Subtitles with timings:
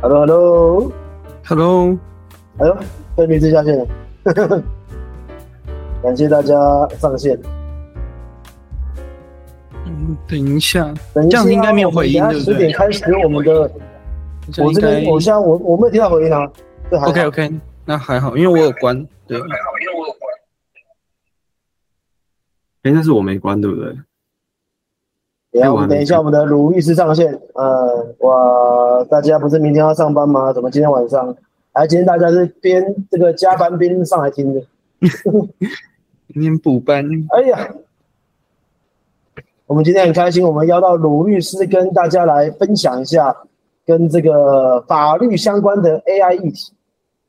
[0.00, 1.98] Hello，Hello，Hello，
[2.58, 2.76] 哎呦，
[3.16, 3.84] 被名字下线了，
[6.00, 6.54] 感谢大家
[7.00, 7.36] 上线。
[9.84, 12.54] 嗯，等一下，这样应该没有回音，对不对？
[12.54, 13.68] 十点开始我们的，
[14.58, 16.48] 我这边我现在我我没有听到回音啊。
[16.92, 18.96] OK OK，那还好，因为我有关。
[19.26, 20.32] 对，还好，因为我有关。
[22.84, 23.92] 哎，那是我没关，对不对？
[25.60, 27.32] 等一下，我们的鲁律师上线。
[27.54, 30.52] 呃，我，大家不是明天要上班吗？
[30.52, 31.34] 怎么今天晚上？
[31.72, 34.62] 哎，今天大家是边这个加班边上来听的。
[36.32, 37.04] 今天补班。
[37.30, 37.74] 哎呀，
[39.66, 43.36] 我们今天很开心，我们邀到鲁律师跟大家来分享一下
[43.86, 46.72] 跟这个法律相关的 AI 议题。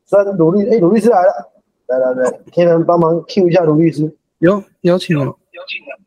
[0.05, 1.51] 虽然鲁律，哎，鲁律师来了，
[1.87, 4.11] 来来来，可以帮忙 Q 一下鲁律师。
[4.39, 5.98] 有邀请了，邀请了。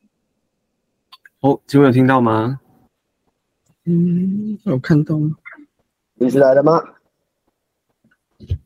[1.43, 2.61] 哦，请问有听到吗？
[3.85, 5.17] 嗯，有看到。
[6.15, 6.81] 律师来了吗？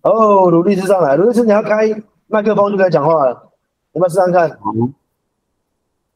[0.02, 1.88] 哦，鲁律师上来，鲁律师你要开
[2.26, 3.50] 麦克风就可以讲话了，
[3.92, 4.50] 有没有试试看？
[4.60, 4.72] 好。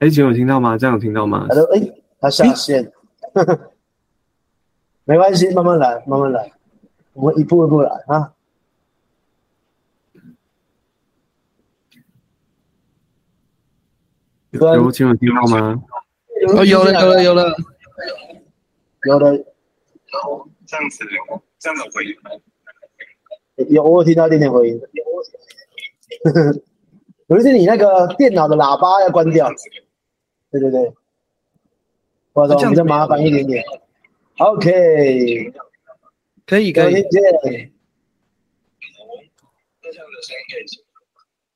[0.01, 0.77] 哎，请问有听到吗？
[0.77, 1.47] 这样有听到吗？
[1.49, 1.81] 他说：“哎，
[2.21, 2.93] 他下线。
[5.05, 6.53] 没关系，慢慢来，慢慢来，
[7.15, 8.35] 我们一步一步来啊。
[14.51, 15.83] 有，请问听到吗？
[16.49, 17.57] 哦，有了，有了，有了，
[19.07, 19.33] 有了。
[20.13, 21.05] 好，这样子，
[21.59, 22.31] 这样子回音吗？
[23.69, 24.81] 有，我听到一点点回音。
[27.27, 29.49] 有一些你那个电脑的喇叭要关掉。
[30.51, 30.93] 对对对。
[32.33, 33.63] 我操，比较麻烦一点点。
[34.39, 35.53] OK。
[36.47, 37.05] 可以，可以。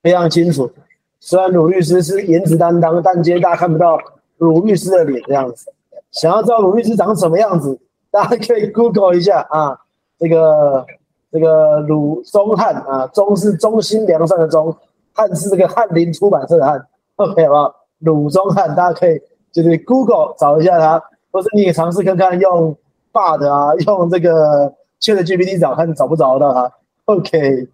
[0.03, 0.71] 非常清楚。
[1.19, 3.99] 虽然鲁律师是颜值担当，但今天大家看不到。
[4.45, 5.73] 鲁律师的脸这样子，
[6.11, 7.78] 想要知道鲁律师长什么样子，
[8.11, 9.78] 大家可以 Google 一下啊。
[10.19, 10.87] 这个
[11.33, 14.75] 这个鲁中汉啊，中是中心良善的中，
[15.12, 16.87] 汉是这个翰林出版社的汉。
[17.16, 17.75] OK 好不好？
[17.99, 19.21] 鲁中汉，大家可以
[19.53, 22.76] 就是 Google 找一下他，或者你也尝试看看用
[23.12, 26.72] Bard 啊，用这个 ChatGPT 找看找不找得到他。
[27.06, 27.66] OK，真的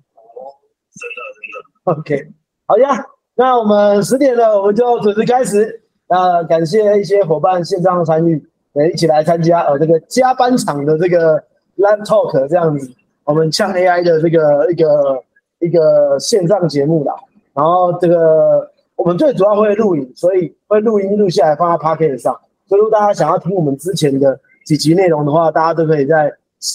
[1.34, 2.32] 真的 OK，
[2.66, 5.82] 好呀，那我们十点了，我们就准时开始。
[6.12, 11.37] 那感谢一些伙伴线上参与，呃，一起来参加呃这个加班场的这个
[11.76, 12.91] live talk 这样子，
[13.22, 15.22] 我们呛 AI 的这个一个
[15.60, 17.15] 一个线上节目啦。
[17.54, 22.37] 然后这个我们最主要会录影，所以会录音录下来放在 p o c k e t 上。
[22.66, 26.32] 所以如果大家想要听我们之前的几集内容的话，大家都可以在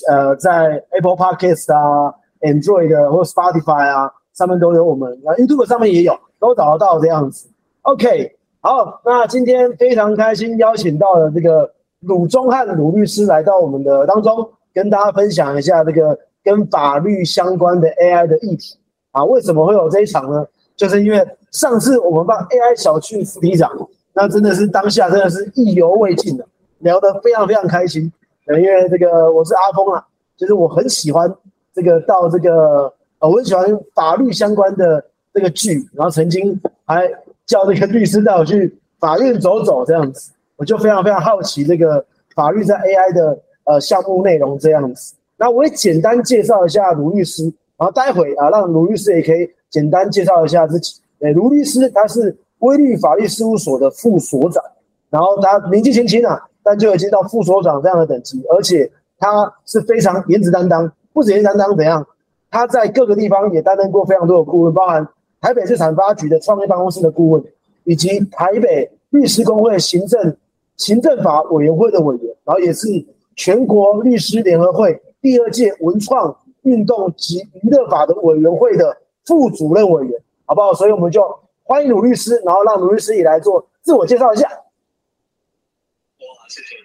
[0.07, 7.49] 呃在 Apple Podcast 啊、Android 或 Spotify 啊上面都有我们，那 YouTube 上面也有，都找得到这样子。
[7.81, 8.34] OK。
[8.65, 18.75] 好，那今天非常开心，邀请到了这个鲁中汉鲁律师来到我们的当中，跟大家分享一下这个跟法律相关的 AI 的议题
[19.11, 19.23] 啊。
[19.23, 20.43] 为什么会有这一场呢？
[20.75, 23.71] 就是因为上次我们帮 AI 小区副题长，
[24.13, 26.43] 那真的是当下真的是意犹未尽的，
[26.79, 28.11] 聊得非常非常开心。
[28.47, 30.03] 因为这个我是阿峰啊，
[30.35, 31.31] 就是我很喜欢
[31.71, 37.07] 这个到这个呃，我很喜欢法律相关的这个剧，然后曾经还。
[37.45, 45.13] 叫那个律师带我去法院走走，这样子，我就非常非常好奇这个法律在 AI 的呃项目内容这样子。
[45.37, 47.43] 那我也简单介绍一下卢律师，
[47.77, 50.99] 然后待会啊，让卢律师也可以简单介绍一下自己。
[51.19, 54.63] 诶，卢律师他是威律法律事务所的副所长，
[55.09, 58.89] 然后他年纪轻轻啊，但就已经到副所长这样的等级，而且
[59.19, 62.05] 他是非常颜值担当，不止颜值担当怎样，
[62.49, 65.07] 他在各个地方也担任过非常多的顾问，包含。
[65.41, 67.43] 台北市产发局的创业办公室的顾问，
[67.83, 70.35] 以及台北律师工会行政
[70.77, 72.87] 行政法委员会的委员，然后也是
[73.35, 80.73] 全国律师联合会第二届文创运动及娱乐法的委员会的副主任委员，好不好？
[80.73, 81.21] 所以我们就
[81.63, 84.47] 欢迎鲁律师，然后让鲁律师也来做自我介绍一下。
[84.49, 86.75] 哇，谢谢。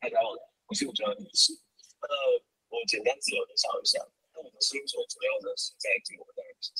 [0.00, 0.34] 大家好，
[0.66, 1.52] 我是吴哲律师。
[2.00, 2.08] 呃，
[2.68, 4.00] 我简单自我介绍一下。
[4.34, 6.72] 那我们事务所主要的是在做的呃实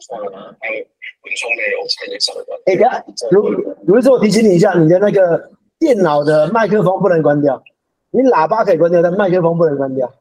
[0.00, 2.58] 创啊，还有文中内容产业相关。
[2.66, 2.84] 哎，哥，
[3.30, 3.48] 如
[3.86, 7.62] 如果说我提醒你一下，你的那个电脑的麦克风不能关掉，
[8.10, 10.06] 你喇叭可以关掉，但麦克风不能关掉。
[10.06, 10.14] 好，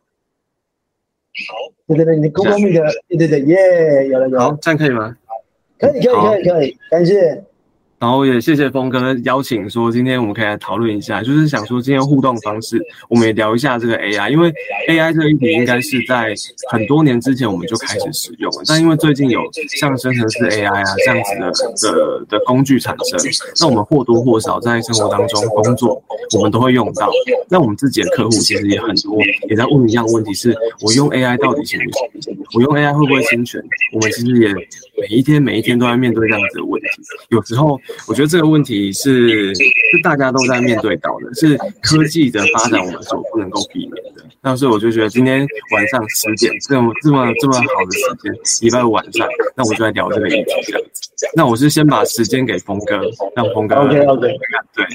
[1.88, 4.44] 对对对，你公共那个，对对对，耶，有了有了。
[4.44, 5.18] 好，这样可以吗？
[5.80, 7.44] 可以可以可以可以，感谢。
[8.01, 14.51] 然后也谢谢峰哥邀请，说今天我们可以来讨论一下，就是想说今天互动方式，我们也聊一下这个 AI，因为
[14.89, 16.33] AI 这个议题应该是在
[16.71, 19.39] 很多年之前我们就开始使用了，但因为最近有
[19.80, 21.51] 像生成式 AI 啊这样子的
[21.92, 26.03] 的的工具产生，那我们或多或少在生活当中工作，
[26.36, 27.07] 我们都会用到。
[27.50, 32.36] 那我们自己的客户其实也很多，也在问一样问题：是我用 AI 到底行不行？
[32.56, 33.63] 我用 AI 会不会侵权？
[33.94, 34.50] 我们其实也
[35.01, 36.88] 每一天每一天都在面对这样子的问题，
[37.30, 37.80] 有时候。
[38.07, 39.63] 我觉得这个问题是是
[40.03, 44.24] 大家都在面对到的，是科技的发展我们所不能够避免的。
[44.42, 51.27] 那所以我就觉得今天晚上十点这么这么这么好的时间，礼拜五晚上，那我就来聊这个议题这样子。
[51.36, 53.01] 那我是先把时间给峰哥，
[53.36, 54.27] 让峰哥 OK OK
[54.75, 54.86] 对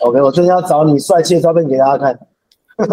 [0.00, 2.18] OK，我真的要找你帅气的照片给大家看，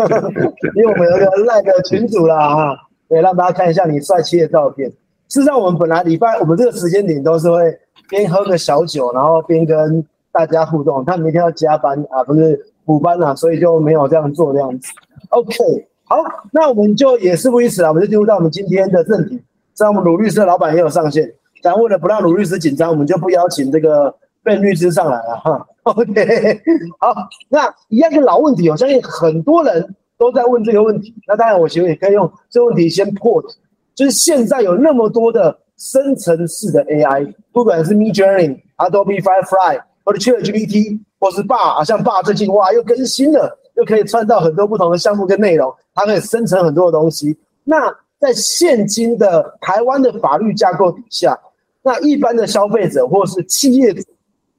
[0.75, 2.77] 因为我们有一个赖的群主啦哈，
[3.07, 4.91] 对，让大家看一下你帅气的照片。
[5.29, 7.77] 事实上，我们本来礼拜我们这个时间点都是会。
[8.07, 11.03] 边喝个小酒，然后边跟大家互动。
[11.03, 12.55] 他明天要加班啊，不是
[12.85, 14.91] 补班啊，所以就没有这样做这样子。
[15.29, 15.55] OK，
[16.03, 16.17] 好，
[16.51, 19.41] 那我们就也事不宜迟啊，我们就进入到我们今天的正题。
[19.73, 21.33] 在我们鲁律师的老板也有上线，
[21.63, 25.67] 但为了不让鲁律师紧张，我们就不邀请这个 卞律师上来了哈。
[25.81, 26.61] OK，
[27.01, 27.11] 好，
[27.49, 31.11] 那一样个老问题，我相信很多人都在问这个问题。
[31.27, 33.47] 那当然，我觉得也可以用这个问题先破题，
[33.95, 35.57] 就是现在有那么多的。
[35.77, 47.37] 生成式的 AI，不管是 Midjourney、Adobe Firefly 或者 ChatGPT，或是 Bar 啊，像 Bar 最近哇又更新了，又可以创造很多不同的项目跟内容，它可以生成很多的东西。
[47.65, 51.37] 那在现今的台湾的法律架构底下，
[51.83, 53.93] 那一般的消费者或是企业，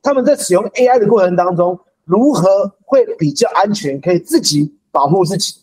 [0.03, 5.55] 他们在使用 AI 的过程当中，如何会比较安全，可以自己保护自己？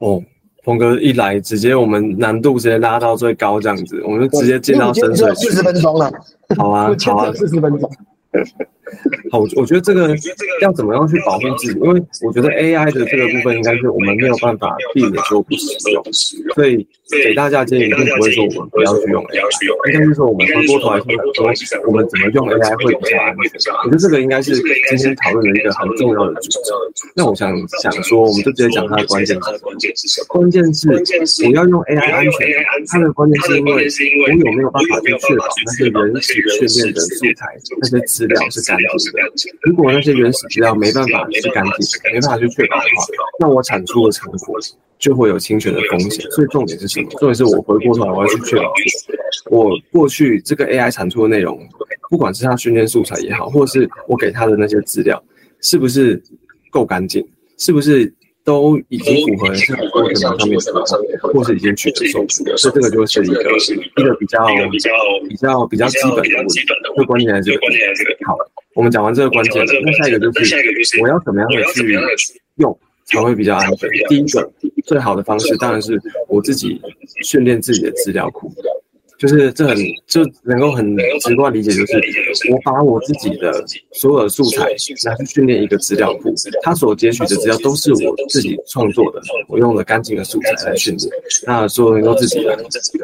[0.00, 0.22] 哦。
[0.64, 6.10] 峰哥一来，直接我们难度直接拉到最高，这样子，我们就直接进到深水四十分钟了。
[6.56, 7.90] 好啊， 好啊，四十分钟。
[9.30, 10.14] 好，我觉得这个
[10.60, 11.78] 要怎么样去保护自己？
[11.80, 16.02] 因为我觉得 AI 的这个部分应该是我们没有办法避免说不使用，
[16.54, 23.44] 所以给大家建议一定不会说我们不要去用 AI，应该是说我们回过头来说，我们怎么用 AI 会比较安全。
[23.84, 26.58] 我觉得这个应该是今天讨论的一个很重要的主题。
[27.16, 29.36] 那我想想说，我们就直接讲它的关键
[29.96, 30.88] 是什么关键是
[31.46, 32.46] 我要用 AI 安全，
[32.88, 37.46] 它的关键是因为我有没有办法去确保那些原始训练的素材
[37.80, 39.52] 那些资料是干净。
[39.62, 43.04] 如果那些原始资料没办法是干净，没办法去确保的话，
[43.40, 44.58] 那我产出的成果
[44.98, 46.24] 就会有侵权的风险。
[46.30, 47.08] 所以重点是什么？
[47.10, 48.72] 重点是我回过头来我要去确保，
[49.50, 51.60] 我过去这个 AI 产出的内容，
[52.10, 55.22] 不管是它训练素材也好，或是我给它的那些资料，
[55.60, 56.22] 是不是
[56.70, 57.26] 够干净？
[57.58, 58.12] 是不是？
[58.44, 59.48] 都已经符合
[59.90, 64.90] 过程上面的，或是已经取得授权，所以这个就是一个一个比较比较
[65.26, 66.60] 比较比较基本的问题。
[66.94, 67.60] 最关键的这个
[68.26, 68.36] 好，
[68.74, 71.98] 我们讲完这个关键，那下一个就是我要怎么样的去
[72.56, 73.88] 用才会比较安全？
[74.08, 74.52] 第一个
[74.84, 75.98] 最好的方式当然是
[76.28, 76.78] 我自己
[77.22, 78.52] 训练自己的资料库。
[79.16, 79.76] 就是这很
[80.08, 81.94] 就能够很直观理解，就是
[82.50, 84.66] 我把我自己的所有的素材
[85.04, 91.08] 拿去训练一个资料库，它所截取的资料都是我自己创作的，我用了干净的素材来训练，
[91.46, 92.58] 那所有人都自己的。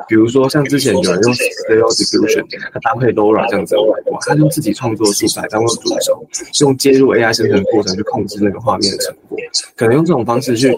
[0.09, 6.27] 比如说像之前有人用 Stable Diffusion，他搭配 LoRa 这样子，哇，他用自己创作的素材当做主轴，
[6.61, 9.39] 用接入 AI 生成的过程去控制那个画面的成果，
[9.77, 10.77] 可能用这种方式去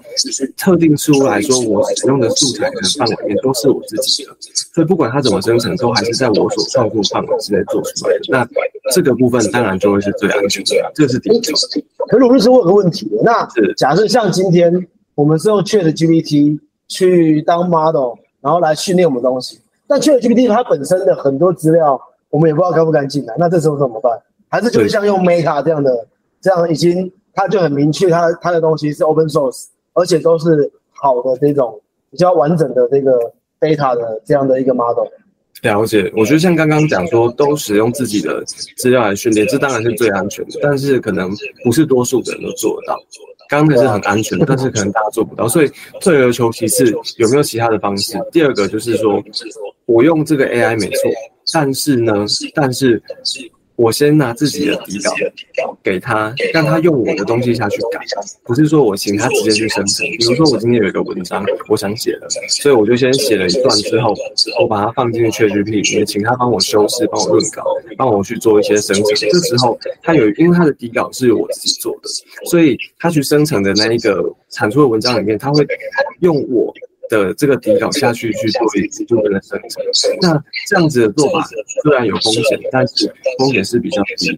[0.58, 4.37] 特定出来说，我使用的素材的范围面都是我自己的，
[4.75, 5.22] 所以不管它。
[5.23, 8.47] 怎么生成都还是在我所创作范围之内做出来的，那
[8.93, 11.53] 这个部分当然就会是最安全的，这是第一个。
[12.09, 13.46] 可鲁律师，我有个问题，那
[13.77, 16.58] 假设像今天我们是用 Chat GPT
[16.89, 24.13] 去当 model，然后来训练我们东西，但 Chat GPT 它本身的很多资料我们也不知道干不干净的，那这时候怎么办？
[24.49, 26.06] 还是就是像用 Meta 这样的，
[26.41, 31.81] 这样已经它就很明确，它它的东西是 open source，而且都是好的这种
[32.11, 33.32] 比较完整的这个。
[33.63, 35.06] data 的这样的一个 model，
[35.61, 36.11] 了解。
[36.17, 38.43] 我觉得像刚刚讲说，都使用自己的
[38.77, 40.59] 资料来训练，这当然是最安全的。
[40.63, 41.31] 但是可能
[41.63, 42.99] 不是多数的人都做得到。
[43.49, 45.47] 刚刚那是很安全，但是可能大家做不到。
[45.47, 48.19] 所以退而求其次，有没有其他的方式？
[48.32, 49.23] 第二个就是说，
[49.87, 51.11] 我用这个 AI 没错，
[51.53, 53.03] 但是呢，但是。
[53.76, 58.00] 我先拿自己的底稿给他，让他用我的东西下去改，
[58.44, 60.06] 不是说我请他直接去生成。
[60.06, 64.14] 比如说我今天有一个文章，我想写了，所以我就先写了一段之后，
[64.60, 67.64] 我把它放进去 ChatGPT，也请他帮我修饰、帮我润稿、
[67.96, 69.05] 帮我去做一些生成。
[69.05, 72.08] 这时候他有，因为他的底稿是由我自己做的，
[72.50, 75.67] 所以他去生成的那一个产出的文章里面，他会
[76.20, 76.72] 用我。
[77.13, 80.17] 的这个底稿下去去做一部分的生成。
[80.23, 81.47] 那这样子的做法
[81.83, 84.37] 虽然有风险，但是风险是比较低的。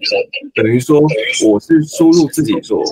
[0.54, 1.00] 等于说，
[1.46, 2.82] 我是输入自己所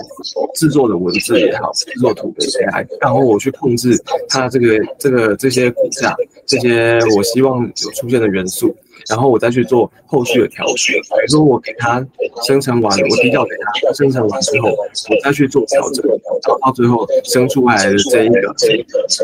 [0.55, 8.73] 制作的文字也好，制作图的 AI，然后我去控制它这个这个这些骨架，这些我希望有出现的元素。
[9.09, 12.05] 然后我再去做后续的调整，比如说我给它
[12.45, 13.51] 生成完，我比较给
[13.83, 18.53] 它生成完之后，我再去做调整，然后到最后生出来的这一个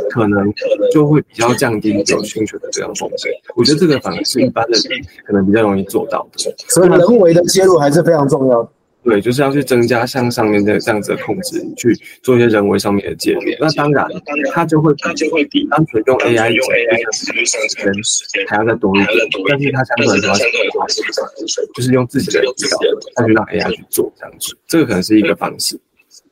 [0.09, 0.53] 可能
[0.91, 3.31] 就会比较降低有侵权的这样风险。
[3.55, 8.69] 我觉得这个反而是一般的人可能比较容易做到的，所以人为的介入还是非常重要的。
[9.01, 13.41] 对，就是要去增加像上面的这样子的控制，你去做一些人为上面的介入。
[13.59, 14.05] 那当然，
[14.51, 19.09] 它就会它就会比单纯用 AI 用 AI 时间还要再多一点，
[19.47, 20.33] 但是它相对来说
[21.73, 22.77] 就是用自己的资料
[23.15, 25.79] 再去让 AI 去做这样子，这个可能是一个方式。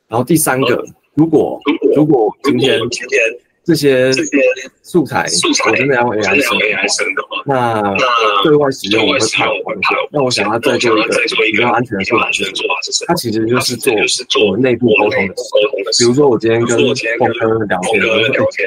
[0.07, 0.83] 然后第三个，
[1.13, 1.59] 如果
[1.95, 3.19] 如果今天今天。
[3.67, 4.09] 这些
[4.81, 5.27] 素材，
[5.69, 7.93] 我真的要 AI 生的话，那
[8.41, 9.93] 对外使用我会怕我会怕。
[10.09, 11.11] 那我想要再做一个
[11.51, 12.43] 比较安全的做法是，
[13.05, 13.93] 它其实就是做
[14.29, 15.33] 做内部沟通的。
[15.99, 18.01] 比如说我今天跟峰哥聊天，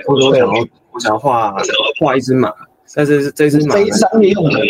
[0.06, 0.52] 我说我想要
[0.92, 1.56] 我想要画
[1.98, 2.52] 画一只马，
[2.94, 4.60] 但是这只马非商业用的。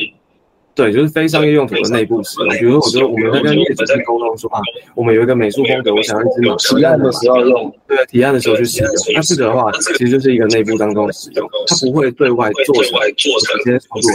[0.74, 2.48] 对，就是非商业用途的内部使用。
[2.58, 4.60] 比如说，我觉得我们在跟业主去沟通说啊，
[4.94, 6.56] 我们有一个美术风格，我想要一只马。
[6.56, 8.90] 提案的时候用，对，提案的时候去使用。
[9.14, 14.10] 那这个的话，其实就是一个内部当中的使用，它不会对外做成直接操作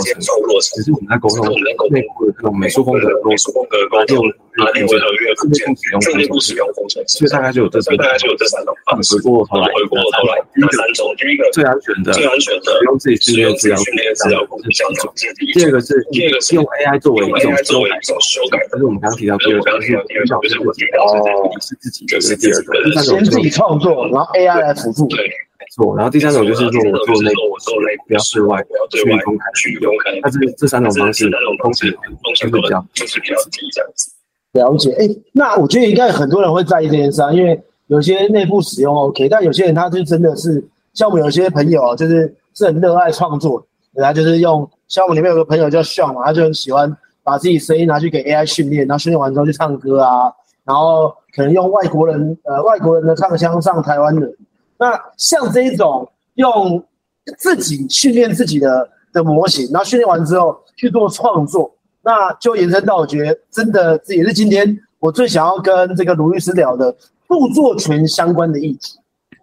[0.62, 1.46] 成，只是我们在沟通
[1.92, 4.26] 内部的这种美术风格的沟通。
[4.58, 5.68] 啊，内部合约空间，
[6.16, 8.74] 内部使用工程，所以大概就有这三，大概就有这三种。
[8.86, 15.12] 回过头来，回过头来，第三种，第一个最安全的，最安全的，不用自己训练资料，训练资料工程相同。
[15.54, 25.08] 第二个是，第二个是用 AI 作为一种作为一种修改，但是我们刚刚提到第二个，就是第二种就是我提到的是自己的这是第二个，第三种先自己创作，然后 AI 来辅助。
[25.08, 25.28] 对，
[25.60, 25.96] 没错。
[25.96, 30.16] 然后第三种就是说我做内，我做内，不要对外，不要对外公开，去公开。
[30.24, 31.30] 那这这三种方式，
[31.62, 31.92] 风险
[32.24, 34.15] 风险比较就是比较低这样子。
[34.56, 50.32] 了解，哎，那我觉得应该很多人会在意这件事啊，因为有些内部使用 OK，但有些人他就真的是，像我们有些朋友啊，就是是很热爱创作，本来就是用，像我们里面有个朋友叫 Sean 嘛，他就很喜欢把自己声音拿去给 AI 训练，然后训练完之后去唱歌啊，
[50.64, 54.34] 然后可能用外国人呃外国人的唱腔上台湾人，
[54.80, 56.82] 那像这一种用
[57.38, 61.75] 自己训练自己的的模型，然后训练完之后去做创作。
[62.06, 66.96] 那就延伸到，我觉得真的这也是今天我最想要跟这个卢律师聊的
[67.28, 68.94] 著作权相关的议题，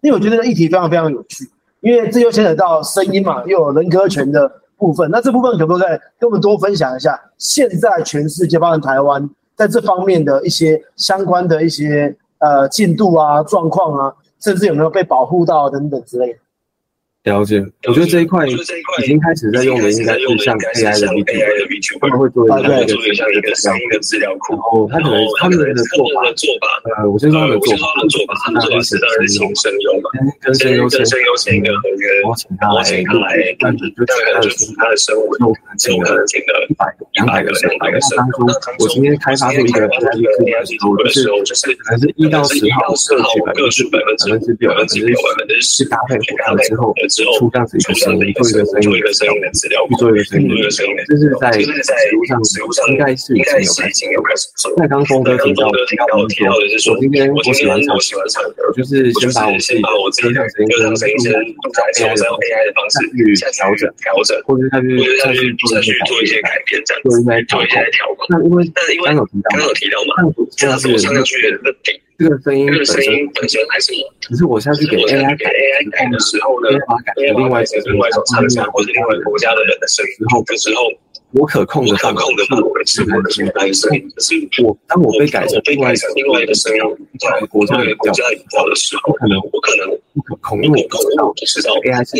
[0.00, 1.44] 因为我觉得这个议题非常非常有趣，
[1.80, 5.10] 因为这又牵扯到声音嘛，又有人格权的部分。
[5.10, 16.38] 那这部分可不可以跟我们多分享一下，现在全世界包括台湾在这方面的一些相关的一些呃进度啊、状况啊，甚至有没有被保护到等等之类的。
[17.22, 18.50] 了解，我觉得这一块已
[19.06, 21.06] 经开始在用的，应该是像 AI 的
[21.70, 30.10] VP，他们会做一个做一个像一个资料库，然后他可能他们的做法，呃，我先说他们的做法，做法是当时的请声优嘛，
[30.42, 32.90] 跟声优跟声优签一个合约，然后请他来，
[34.42, 38.50] 就是他的生物，就请可能请了一百个、两百个、三百个生物。
[38.82, 40.98] 我今天开发出一个 AI 的时候，
[41.46, 42.90] 就是可能是一到十号
[43.54, 46.92] 各取百分之百分之六，百分之六，百分之十搭配完了之后。
[47.36, 48.48] 出这样子一个声音，做
[48.96, 50.48] 一个声音的声音，去做一个声音，
[51.08, 53.42] 这是在实物上应该是已
[53.92, 54.48] 经有开始。
[54.76, 55.96] 那刚峰哥提到提
[56.44, 57.76] 到说，我今天我喜欢
[58.28, 59.28] 唱，我就是先
[59.82, 60.40] 把我自己歌
[60.80, 64.88] 唱声音跟用 AI 的方式去调整调整，或者他去
[65.22, 65.54] 再去
[66.06, 68.26] 做一些改变，做一些调控。
[68.30, 68.64] 那因为
[69.04, 70.14] 刚有提到，刚有提到嘛，
[70.62, 71.94] 那是上去的顶。
[72.22, 80.90] 这个声音本身本身还是我，可是我下去给 AI 改 AI 改的时候呢，把它改成另外一种另外一种唱腔或者另外国家的人的声音然后的时候。
[81.32, 82.20] 我可控的范围
[82.84, 83.46] 是我的声
[83.94, 86.80] 音，可是我当我被改成另外另外一个声音，
[87.18, 92.18] 在国国家领导的时候，可能我可能不可控，因为我不知道 AI 是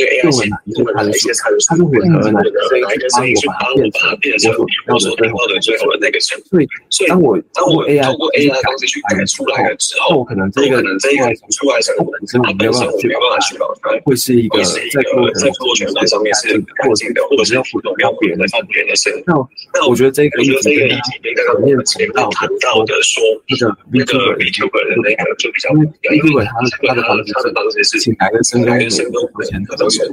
[0.67, 4.51] 用了哪一些参数，它是混合哪一个声音去帮我把它变成
[4.89, 6.41] 我所听到的最后的那个声。
[6.89, 19.23] 所以，当我当我 AI 通过 AI 方式去改出来了之后，可能这个可能这个出来声本身我没有办法去没有办法去保它会是一个在过在过程上面是过境的，或者是要互动要别人的别人的。
[19.27, 19.35] 那
[19.75, 21.17] 那我觉得这个议题跟前
[21.65, 25.89] 面前面谈到的说那个那个 VTuber 的那个就比较，因为
[26.21, 26.53] VTuber 他
[26.87, 28.63] 他的方式他的方式是请来跟声
[29.11, 30.07] 都付钱的都是，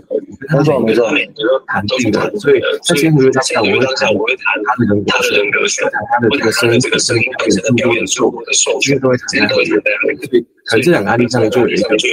[0.49, 12.07] 没错没错，比如说谈定的，所以在签合约当下我会谈我会谈他的人他的人格选，谈他的这个声这个声音本身的表演做的手续都会谈在合约内，所以可能这两个案例上面就有一个本质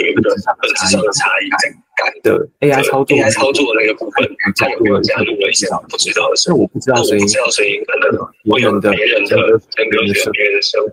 [0.90, 1.48] 上的差异。
[1.96, 6.50] 感的 AI 操作 AI 操作的那个部分，它有没有加入了一些不知道的事？
[6.50, 10.92] 但我不知道声音不知道声音可能我有别人的人格学别人的生活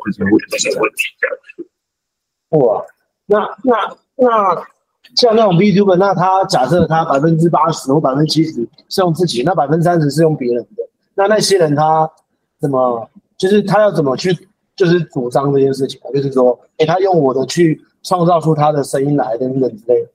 [0.50, 1.68] 这些问题这样子。
[2.58, 2.84] 哇，
[3.26, 4.68] 那那那
[5.16, 10.84] 像那种 B Tuber，那他假设他百分之八十或百分之七十是用自己，那百分之三十是用别人的，
[11.16, 12.10] 那那些人他
[12.62, 14.36] 怎么就是他要怎么去
[14.76, 16.08] 就是主张这件事情啊？
[16.14, 20.10] 就是说，哎，他用我的去创造出他的声音来等等之类的。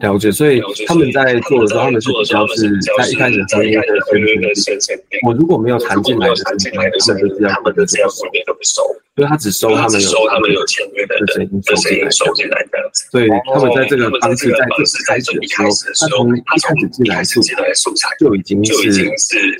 [0.00, 3.74] 了解，所以他们在做的时候，他们是比较是在一开始声音
[4.40, 4.98] 的宣传。
[5.26, 8.82] 我如果没有谈进来的声音，他们的资料他们的资料里面都不收，
[9.20, 11.62] 因为他只收他们有收他们有签约的声音
[12.10, 13.04] 收进来这样子。
[13.10, 16.74] 所以他们在这个方式在这开始的时候，他从
[17.04, 18.72] 一开始进来素材就已经是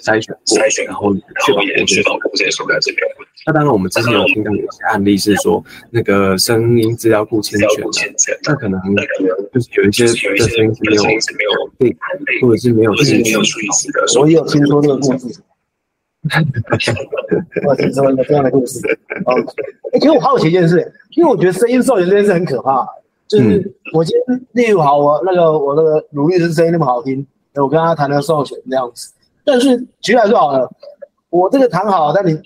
[0.01, 1.15] 筛选过，然后
[1.45, 3.07] 确保也确保这些素材这边。
[3.47, 7.85] 那当然，我们之前有听到有些案例是说，那个声音资料库侵权，
[8.45, 8.81] 那可能
[9.53, 10.11] 就是有一些的
[10.49, 10.75] 声音
[11.21, 11.95] 是没有被，
[12.41, 14.21] 或者是没有去没有处理的。
[14.21, 15.39] 我也有听说这个故事，
[17.67, 18.79] 我听说一个这样的故事。
[19.25, 19.35] 哦，
[19.93, 22.87] 哎，其实我好奇一件事，因为我觉得声音授权这件事很可怕。
[23.27, 29.13] 就是我今天例如好，我那个我那个鲁律师声音那么好听，我跟他谈了授权这样子。
[29.45, 30.71] 但是举例来说好了，
[31.31, 32.41] 我这个谈好，但你。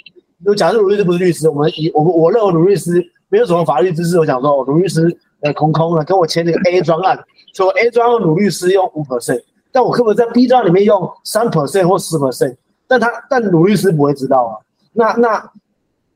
[0.45, 7.19] 就假设卢律师不是律师，我们以我我认为卢律师没有什么法律知识，我想说，卢律师呃空空的跟我签那个 A 专案，
[7.55, 12.57] 说 A 专案卢律师用五 percent，但我可不可以在 B 专里面用三 percent 或十 percent？
[12.87, 14.53] 但他但鲁律师不会知道啊。
[14.93, 15.51] 那那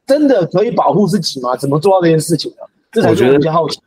[0.07, 1.57] 真的可以保护自己吗？
[1.57, 2.57] 怎么做到这件事情的？
[2.91, 3.81] 这才是我比较好奇。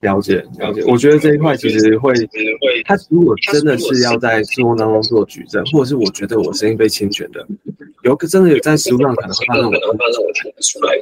[0.00, 2.12] 了解了解，我觉得这一块其实会，
[2.84, 7.46] 他如果真的是要在生活当中做举证，或者是我觉得我声音被侵权的，
[8.02, 9.70] 有个真的有在实物上可能会发生，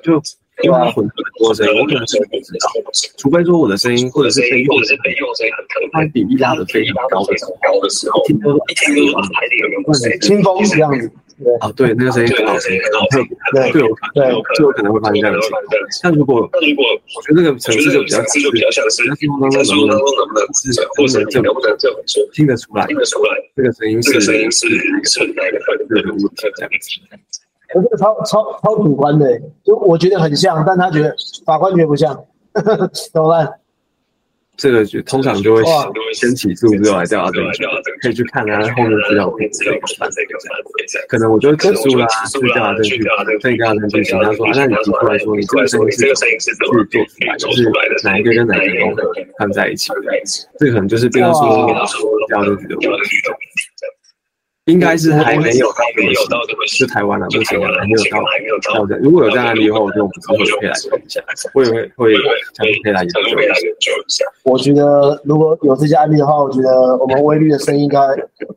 [0.02, 0.22] 就
[0.62, 2.70] 因为他混很多声音，我可能是不知道，
[3.16, 4.78] 除非说我的声音或者是被用，
[5.92, 7.36] 他比例拉的非常高的
[7.90, 8.94] 时候，听都一听
[9.82, 11.10] 都清风这样子。
[11.60, 12.78] 啊，对，那个声音很好听，
[13.12, 13.72] 特别，对，
[14.14, 15.62] 对，就有可能会发生这样的情况。
[16.02, 16.84] 但如果，如果
[17.16, 24.66] 我觉得那个层次就比较，就比较像是，那听当中能不能，是或者这能不能这么说，听得出来，听得出来，这个声音是声音是
[25.04, 27.40] 是哪个分的物体这样子。
[27.74, 31.14] 我这个超超超主观的，就我觉得很像，但他觉得
[31.46, 32.12] 法官觉得不像，
[33.12, 33.50] 怎么办？
[34.56, 35.62] 这个就通常就会
[36.12, 37.64] 先起诉之后来调查证据，
[38.02, 39.32] 可以去看他后面资料
[41.08, 43.02] 可能我就起诉啦，去调查证据，
[43.42, 47.70] 可以调查证据，请他说，那你提出来说，你这个声音是去做出来，就是
[48.04, 49.02] 哪一个跟哪一个融合
[49.38, 49.90] 看在一起，
[50.58, 51.66] 这可能就是变成说
[52.28, 53.16] 调查证据的问题。
[54.66, 58.96] 应该是还没有到没有到这么是台湾了，目前还没有到还没有到的。
[58.98, 61.20] 如果有这样案例的话，我就不知道会可以来看一下，
[61.52, 62.14] 会会会
[62.56, 64.24] 可以来研究一下。
[64.44, 67.98] 我觉得如果有这些案例的话，我觉得我们微绿的声音应该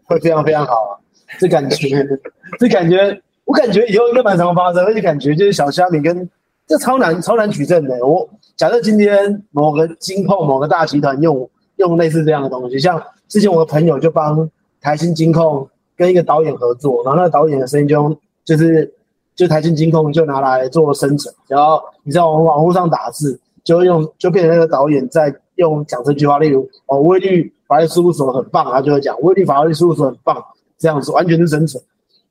[0.04, 0.92] 会非常非常好啊。
[1.40, 2.08] 这感觉，
[2.60, 6.30] 这感觉，我感觉以后应该蛮常发生，而且感觉就是小虾米跟
[6.68, 8.06] 这超难超难取证的。
[8.06, 14.48] 我假设今天某个金控某个大集团用用类似这样的东西，像之前我的朋友就帮
[14.80, 15.68] 台新金控。
[15.96, 18.94] 跟一个导演合作，然后那个导演的声音就用，就是
[19.36, 30.44] 就台信金控就拿来做生成，然后你在网网络上打字，就用就变成那个导演在用讲这句话，例如哦，威律法律事务所很棒，他就会讲威律法律事务所很棒，
[30.78, 31.82] 这样子完全是生成。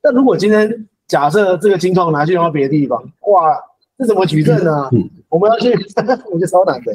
[0.00, 3.58] 但如果今天假设这个金控拿去用到别的地方，哇，
[3.98, 4.90] 这怎么举证呢？
[5.28, 5.72] 我们要去，
[6.30, 6.92] 我觉得超难的。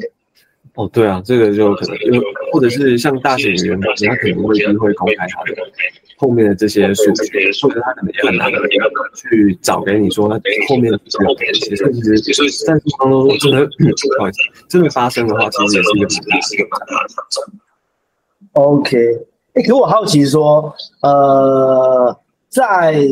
[0.80, 5.54] 哦，对啊，这个就可能，因为或者是像大型演员，他可能未必会公开他的
[6.16, 8.50] 后面的这些数据，或者他可能也很难
[9.14, 11.34] 去找给你说他后面的资料。
[11.52, 14.38] 其实，其实，在当中真的，不好意思，
[14.70, 15.82] 真的发生的话，其实也
[16.40, 17.44] 是一个蛮大的挑战。
[18.52, 19.18] OK，
[19.52, 23.06] 哎，可我好奇说，呃，在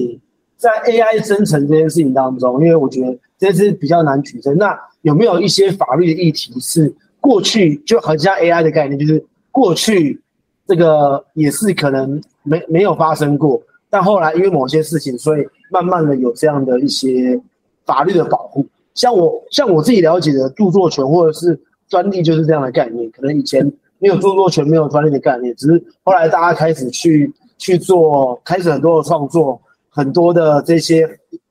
[0.57, 6.95] 在 AI 生成这件事情当中，因为我觉得这是比较难取证，那有没有一些法律的议题是？
[7.29, 10.19] 过去就好像 AI 的概念，就是过去
[10.67, 13.61] 这个也是可能没没有发生过，
[13.91, 17.39] 但后来因为某些事情，所以慢慢的有这样的一些
[17.85, 18.65] 法律的保护。
[18.95, 29.61] 像我像我自己了解的著作权或者是专利就是这样的概念，可能以前没有著作权、没有专利的概念，只是后来大家开始去去做，开始很多的创作，
[29.91, 31.07] 很多的这些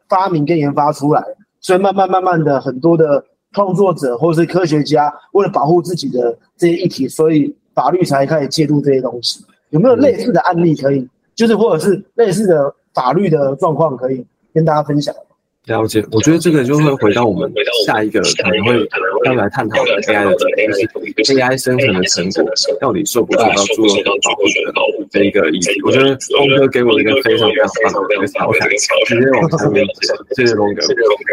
[0.10, 1.24] 发明跟研发出来，
[1.62, 3.24] 所以慢慢慢慢的很多的。
[3.54, 9.44] 创作者或者是科学家，为了保护自己的这些议题，所以法律才开始介入这些东西。
[9.70, 15.14] 有没有类似的案例可以，就是或者是类似的法律的状况可以跟大家分享？
[15.66, 17.52] 了解，我觉得这个就会回到我们
[17.86, 18.90] 下一个可能会
[19.26, 20.36] 要来探讨的 AI 的，
[21.18, 24.02] 就是 AI 生成的成果到底受不受到著作权
[24.74, 25.82] 保护的这一个议题。
[25.84, 28.70] 我觉得峰哥给我一个非常非常棒的一个调侃，
[29.06, 30.82] 直接往下面讲，谢谢峰哥。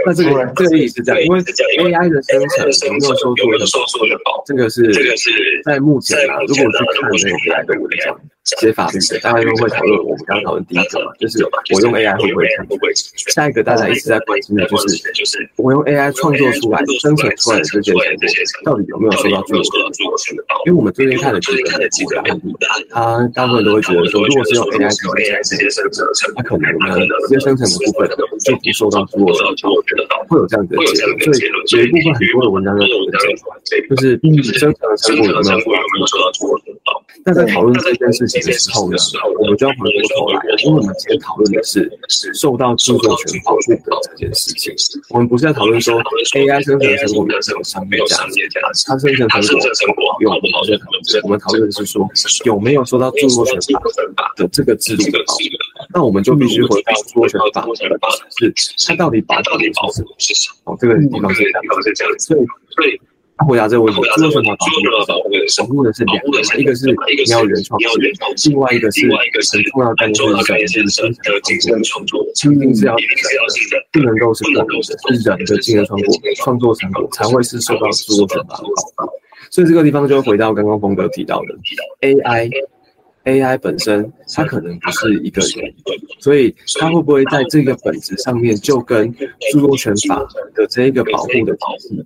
[0.06, 1.40] 那这个这个意思是这样，因为
[1.92, 4.92] AI 的生成有没有受著权保护，这个是
[5.64, 8.18] 在目前啊，如果去看那个 AI 的文章。
[8.44, 9.98] 写法律的，大家都会讨论。
[10.04, 12.78] 我们刚刚讨论第一个嘛，就是我用 AI 会不会成功？
[13.32, 14.76] 下一个大家一直在关心的就
[15.24, 19.64] 是，我用 AI 创作出来、生成出来的这些成果，到底有没有受到著作
[20.18, 20.36] 权？
[20.66, 21.56] 因为我们最近看的几
[22.04, 22.54] 个案例，
[22.90, 26.04] 它大部分都会觉得说，如果是用 AI 直接生成，
[26.36, 28.06] 它可能呢直接生成的部分
[28.44, 29.32] 就不受到著作
[29.88, 29.96] 权，
[30.28, 31.66] 会有这样的结论。
[31.66, 33.24] 所以有一部分很多的文章都有这样，
[33.88, 34.20] 就是
[34.58, 36.74] 生成的成果有没有受到著作权？
[37.24, 38.44] 那在讨论这件事情。
[38.44, 38.96] 的时候呢，
[39.40, 41.88] 我们就要回过头来，因为我们今天讨论的是
[42.34, 44.74] 受到著作权保护的这件事情。
[45.08, 45.94] 我们不是在讨论说
[46.34, 49.26] AI 生成的成果有没有商业价值，它生成
[49.72, 51.20] 成果有不好的投资。
[51.22, 52.06] 我们讨论的是说
[52.44, 53.53] 有没有受到著作权
[54.16, 55.40] 法的这个制度的保护。
[55.94, 57.66] 那我们就必须回到著作权法
[58.38, 58.52] 是
[58.86, 60.72] 它到底保护的是什么？
[60.72, 62.40] 哦，这个地方是这样，所以
[62.70, 63.00] 所以。
[63.36, 66.94] 他回答这个问题，著作权法保护的保护的是两个，一个是你
[67.32, 67.80] 要原创
[68.36, 69.08] 性，另外一个是
[69.98, 72.94] 很重要的概念是生成精神创作，一定是要
[73.90, 78.72] 不能够是个人的，是人的精神创作创作成果才会是受到著作权法保护。
[79.50, 81.56] 所以这个地方就会回到刚刚峰哥提到的
[82.02, 82.48] AI。
[83.24, 85.74] AI 本身它可能不是一个人，
[86.20, 89.12] 所以它会不会在这个本质上面就跟
[89.52, 91.56] 著作权法的这一个保护的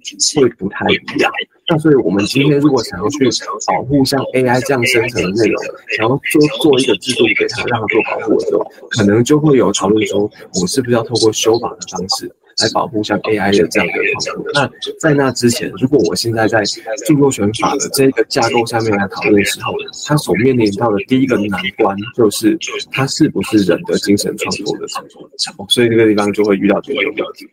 [0.03, 1.31] 体系会不太一样？
[1.71, 3.29] 那所以我们今天如果想要去
[3.67, 5.63] 保护像 AI 这样生成的内容，
[5.97, 12.33] 想要做做一个制度给它让它做保护的时候，可能就会有讨论说，我是不是要透过修法的方式？
[12.63, 14.51] 来保护像 AI 的这样的创作。
[14.55, 16.63] 那在那之前，如果我现在在
[17.07, 19.73] 著作权法的这个架构下面来讨论的时候，
[20.07, 22.59] 它所面临到的第一个难关就是，
[22.91, 25.67] 它是不是人的精神创作的成果？
[25.69, 27.47] 所以这个地方就会遇到这个问题。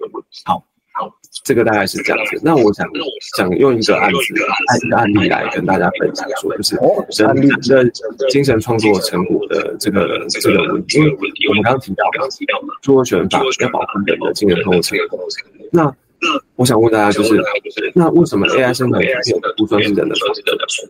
[0.44, 0.64] 好。
[1.44, 2.40] 这个大概是这样子。
[2.42, 2.88] 那我想
[3.36, 11.00] 想用一个案子、一个案例来跟大家分享，说就是人的精神创作成果的这个这个问题。
[11.00, 11.12] 因为
[11.50, 12.06] 我们刚刚提到
[12.82, 15.20] 著作权法要保护人的精神创作成果。
[15.72, 15.94] 那
[16.56, 17.40] 我想问大家，就是
[17.94, 19.14] 那为什么 AI 生成图片
[19.58, 20.34] 不算是人的创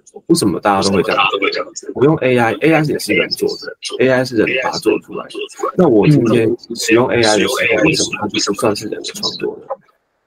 [0.05, 0.23] 作？
[0.27, 1.91] 为什么大家都会这样子？
[1.95, 5.31] 我用 AI，AI 也是人做的，AI 是人把它做出来的。
[5.75, 9.65] 那我今天使用 AI 的时候，为什么它就不算是人的创作呢？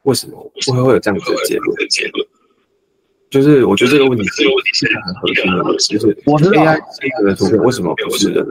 [0.08, 0.32] 为什么
[0.72, 2.26] 会会有这样子的结论？
[3.30, 4.42] 就是我觉得这个问题是
[5.04, 8.50] 很核心的问题，就是 AI 生成的图片为什么不是人的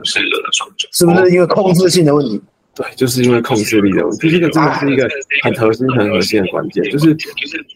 [0.52, 0.88] 创作？
[0.92, 2.40] 是不是一个控制性的问题？
[2.76, 4.30] 对，就是因为控制力的问题。
[4.30, 5.10] 这个真的是一个
[5.42, 7.66] 很核心、很核心的关键，就是就是。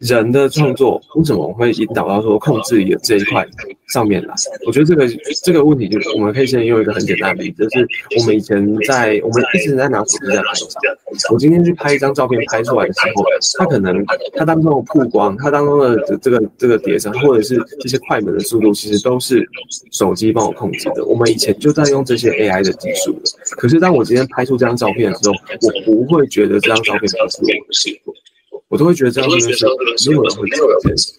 [0.00, 3.46] 人的创作为什么会引导到说控制的这一块
[3.92, 4.34] 上面来？
[4.66, 5.06] 我觉得这个
[5.44, 8.56] 这个问题，就是我们可以先用一个很简单的例子，就是我们以前
[8.88, 11.30] 在我们一直在拿手机在拍照。
[11.30, 13.26] 我今天去拍一张照片，拍出来的时候，
[13.58, 19.46] 它可能它当中的曝光，它当中的这个这个叠层，或者是这些快门的速度，其实都是
[19.92, 21.04] 手机帮我控制的。
[21.04, 28.18] 我们以前就在用这些 AI 的技术可是当我今天拍出这张照片的时候，我不会觉得这张照片不是我的
[28.70, 29.66] 我都会觉得这样子是
[30.08, 31.12] 没有人会做这件事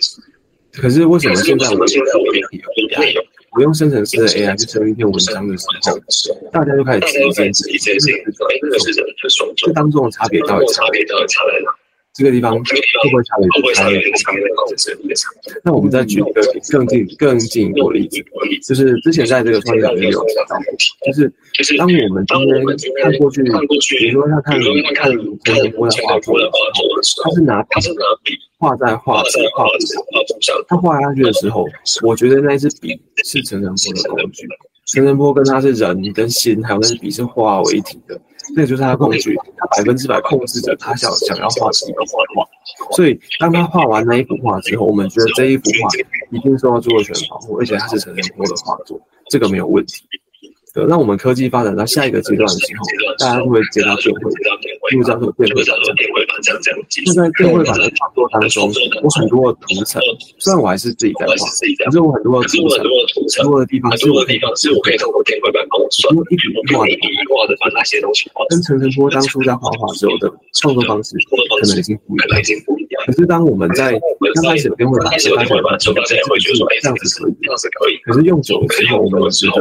[0.00, 0.24] 情。
[0.72, 1.86] 可是为什么现在我们
[3.52, 7.00] 我用生成式的 AI 去生一篇文章的时候，大家就开始
[7.52, 8.14] 质疑这件事情，
[9.56, 11.70] 这当中的差别到底差别到底差在哪？
[12.14, 14.00] 这个地方会不会差别不差别
[15.64, 18.22] 那我们再举一个更进更进一步的例子，
[18.62, 20.56] 就是之前在这个创业里面有提到，
[21.02, 22.24] 就是当我们
[22.76, 23.42] 今天看过去，
[23.98, 24.56] 比如说他看
[24.94, 25.10] 看
[25.44, 26.44] 陈晨波的画作的
[27.02, 29.86] 时候，他是拿他是拿笔画在画纸画纸
[30.40, 31.66] 上，他画下去的时候，
[32.04, 34.46] 我觉得那支笔是陈晨波的工具。
[34.86, 38.20] 陈晨波跟他是人跟心，还有那支笔是化为一体的，
[38.54, 42.48] 那个就是他的工具，他百分之百控制着他想想要画什么画画。
[42.96, 45.88] 所以当他画完那一幅画之后，我们觉得这一幅画
[46.30, 50.04] 一定受到著作权保护，而且它是陈仁波的画作，这个没有问题。
[50.74, 52.82] 对，那我们科技发展到下一个阶段的时候，
[53.20, 54.26] 大家会接到电绘，
[54.90, 55.62] 因为叫做电绘
[56.26, 56.80] 板这样这样。
[57.06, 58.68] 那在电绘版的创作当中，
[59.00, 60.02] 我很多的图层，
[60.38, 61.32] 虽然我还是自己在画，
[61.86, 62.82] 可是我很多的图层，
[63.46, 64.18] 多的地方是我
[64.82, 68.44] 可以透过电绘版帮我算，一笔一画的笔画的把那些东西画。
[68.50, 71.14] 跟陈晨波当初在画画时候的创作方式
[71.62, 72.83] 可能已经不一样。
[73.06, 73.92] 可是当我们在
[74.34, 77.96] 刚开始编绘版的时候，大家会觉得这样子可以，这样子可以。
[78.04, 79.54] 可是用久了之后，我们觉得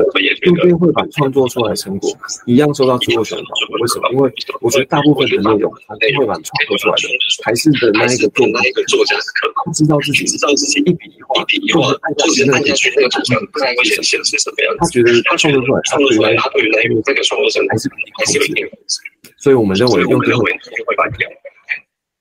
[0.44, 2.10] 用编绘版创作出来的成果
[2.46, 3.74] 一样受到著作权保护。
[3.82, 4.10] 为什么？
[4.12, 7.04] 因为我觉得大部分的内容，编绘版创作出来的
[7.44, 9.26] 还是的那一个作那一个作家是
[9.74, 11.90] 知道自己知道自己一笔一画，一笔一画，
[12.34, 14.80] 是按下去那个图像大概会显现是什么样子。
[14.80, 19.00] 他觉得他创作出来，创作出来，他对于那一这个创作者还是还是有一定控制。
[19.38, 20.52] 所以我们认为用编会
[20.96, 21.32] 版一样。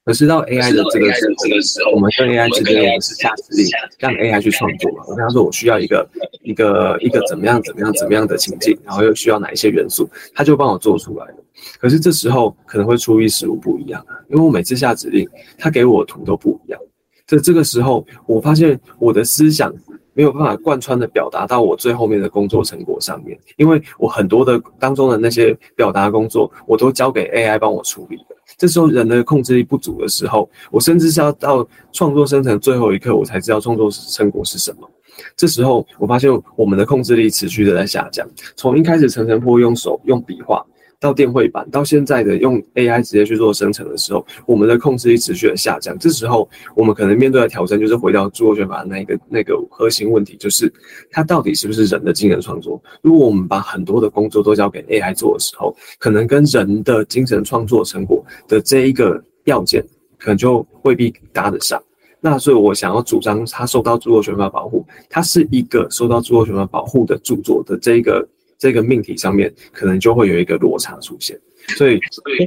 [0.04, 3.66] 可是到 AI 的这个时候，我们跟 AI 之间我们是下指令，
[3.98, 5.04] 让 AI 去创作嘛。
[5.06, 6.08] 我跟他说，我需要一个
[6.42, 11.34] 一个一个怎么样怎么样怎么样的情境，然后又需要哪一些元素，他就帮我做出来了。
[11.78, 16.80] 可是这时候可能会出一失误不一样，因为我每次下指令，他给我的图都不一样。
[17.24, 19.72] 在这个时候，我发现我的思想
[20.14, 28.31] 没有办法贯穿的表达到我最后面的工作成果上面，因为我很多的当中的那些表达工作，我都交给 AI 帮我处理了。
[28.56, 34.90] 这时候人的控制力不足的时候，我甚至是要到创作生成最后一刻，我才知道创作成果是什么。
[35.36, 40.64] 这时候我发现我们的控制力持续的在下降，从一开始层层铺用手用笔画。
[41.02, 45.98] 到电绘版，到现在的用 AI 直接去做生成的时候，我们的控制力持续的下降。
[45.98, 50.72] 这时候，我们可能面对的挑战就是回到著作权法那个那个核心问题，就是
[51.10, 52.80] 它到底是不是人的精神创作？
[53.02, 59.84] 如果我们把很多的工作都交给 AI 做的时候，可能跟人的精神创作成果的这一个要件，
[60.20, 61.82] 可能就未必搭得上。
[62.20, 68.24] 那所以，我想要主张它受到著作权法保护，它是一个受到著作权法保护的著作的这一个。
[68.62, 71.36] 这个命题上面可能就会有一个落差出现，
[71.76, 71.98] 所以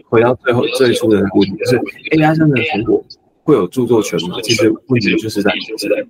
[0.08, 1.78] 回到最后最初的问题，就是
[2.12, 3.04] AI 上的成果
[3.44, 4.38] 会有著作权吗？
[4.42, 6.08] 其实问题就是在这个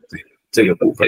[0.52, 1.08] 这个部分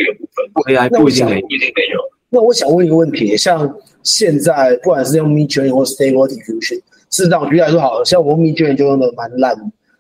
[0.66, 2.00] ，AI 不一定没一定没有。
[2.32, 6.82] 那我想问一个问题，像现在不管是用 Midjourney 或 Stable Diffusion，
[7.12, 9.56] 事实上举例来说好了，像我 Midjourney 就用的蛮烂，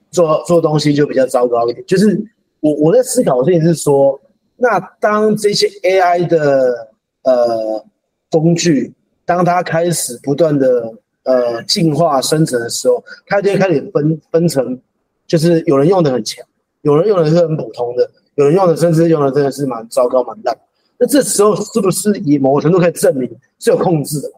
[0.09, 1.85] 做做东西就比较糟糕一点。
[1.85, 2.19] 就是
[2.61, 4.19] 我我在思考的事情是说，
[4.55, 6.89] 那当这些 AI 的
[7.21, 7.85] 呃。
[8.29, 8.93] 工具，
[9.25, 14.79] 当它开始不断的呃进化生成的时候，它就会开始分分成，
[15.25, 16.45] 就是有人用的很强，
[16.81, 20.57] 有人用的是很普通的，有人用的甚至用的真的是蛮糟糕蛮烂。
[20.97, 24.29] 那这时候是不是以某个程度可以证明是有控制的？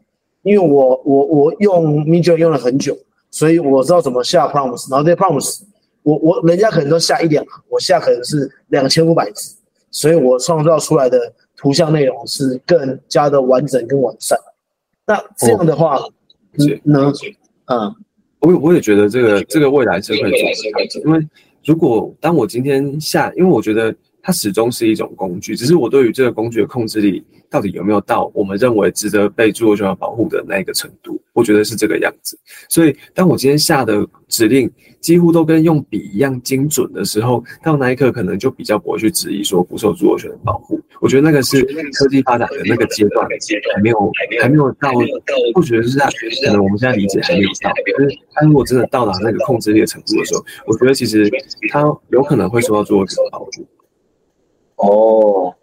[0.44, 2.98] 因为我我我用 m i d j o 用了很久，
[3.32, 5.62] 所以我知道怎么下 prompts，然后这些 prompts
[6.04, 9.56] 我我人家可能都下一两行，我下可能是两千五百字，
[9.92, 11.18] 所以我创造出来的。
[11.60, 14.40] 图像内容是更加的完整跟完善，
[15.06, 16.00] 那这样的话，
[16.84, 17.12] 呢，
[17.66, 17.94] 嗯，
[18.40, 20.32] 我我也觉得这个这个未来是会
[20.88, 21.28] 做，因为
[21.66, 27.22] 如果当我今天下，因为我觉得它始终是一种工具，只是我对于这个工具的控制力。
[27.50, 31.20] 到底有没有到我们认为值得被著作权保护的那个程度？
[31.34, 32.38] 我觉得是这个样子。
[32.68, 40.80] 所以，当我今天下的指令几乎都跟用笔一样精准的时候，到那一刻可能就比较不会去质疑说不受著作权的保护。
[41.00, 41.62] 我觉得那个是
[41.94, 43.26] 科技发展的那个阶段
[43.74, 44.92] 还没有还没有到，
[45.54, 46.06] 不觉得是在
[46.46, 47.72] 可能我们现在理解还没有到。
[47.96, 51.30] 可是，他如果真的到达那个控制力的程度的时候，我觉得其实
[51.70, 53.50] 他有可能会受到著作权保护。
[54.76, 55.56] 哦。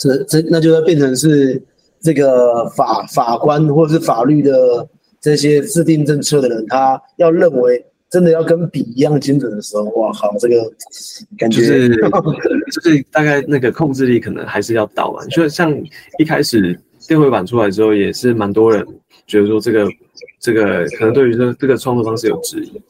[0.00, 1.62] 这这那就会变成是
[2.00, 4.88] 这个法法官或者是法律的
[5.20, 10.56] 这些制定政策的人，他要认为真的要跟笔一样精准的时候，哇靠，这个
[11.36, 11.88] 感觉就是
[12.72, 15.22] 就是大概那个控制力可能还是要到嘛。
[15.26, 15.70] 就像
[16.18, 18.82] 一开始电绘版出来之后，也是蛮多人
[19.26, 19.86] 觉得说这个
[20.40, 22.80] 这个可能对于这这个创作方式有质疑。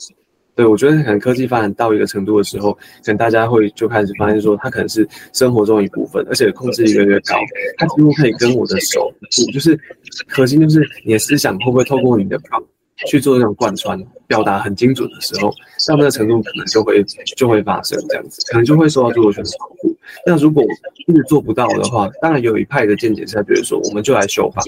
[0.60, 7.34] 对，我觉得可能科技发展到一个程度的时候，可能大家会就开始发现说，它可能是生活中一部分，而且控制力越来越高，
[7.78, 9.10] 它几乎可以跟我的手，
[9.54, 9.80] 就是
[10.28, 12.62] 核心就是你的思想会不会透过你的表
[13.06, 15.50] 去做这种贯穿表达很精准的时候，
[15.88, 17.02] 到那个程度可能就会
[17.38, 19.89] 就会发生这样子，可能就会受到著作权的保护。
[20.26, 20.62] 那如果
[21.06, 24.62] 一直做不到的话，当然有一派的见解是在觉得说，我们就来修法，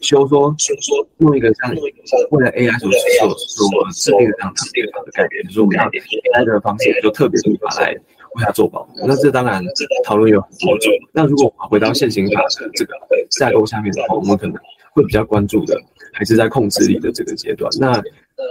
[0.00, 1.74] 修说修说用一个像
[2.30, 3.34] 为了 AI 所所
[3.68, 4.52] 所制定的这样
[5.04, 9.06] 的概念，就是我们要 AI 的方式，就特别立法来为它做保护。
[9.06, 9.62] 那这当然
[10.04, 10.92] 讨论有很多种。
[11.12, 12.94] 那如果我们回到现行法的这个
[13.30, 14.54] 架构下面的话，我们可能
[14.98, 15.80] 会比较关注的。
[16.10, 18.02] 还是在控制力的这个阶段，那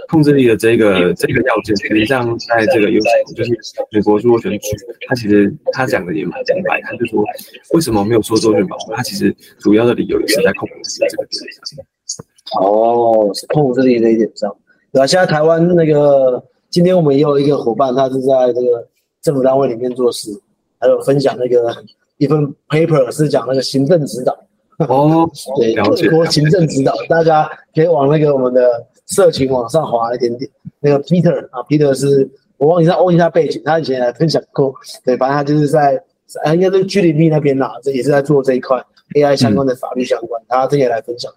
[0.08, 2.98] 控制力的这个这个要件，实际上在这个有
[3.36, 3.50] 就是
[3.90, 4.58] 美国如果选举，
[5.06, 7.22] 他其实他讲的也蛮明白，他就说
[7.74, 11.84] 为什么没有说著作权保护，他其实主要的理由也是在控制力这个点上。
[12.62, 14.50] 哦，是控制力这一点上，
[14.90, 15.06] 对吧？
[15.06, 18.88] 现在台湾那个今天我们也有一个伙伴，他是在这个
[19.20, 20.30] 政府单位里面做事，
[20.78, 21.76] 还有分享那个
[22.16, 24.34] 一份 paper 是讲那个行政指导。
[24.86, 30.48] 哦，对，各国行政指导，大家可以往那个我们的社群往上滑一点点。
[30.80, 34.72] 那个 Peter 啊，Peter 是我忘记他问一下背景，他以前来分享过，
[35.04, 36.00] 对，反正他就是在
[36.44, 38.80] 啊，应该是居里密那边啦，这也是在做这一块
[39.16, 41.32] AI 相关的法律相关，他这也来分享，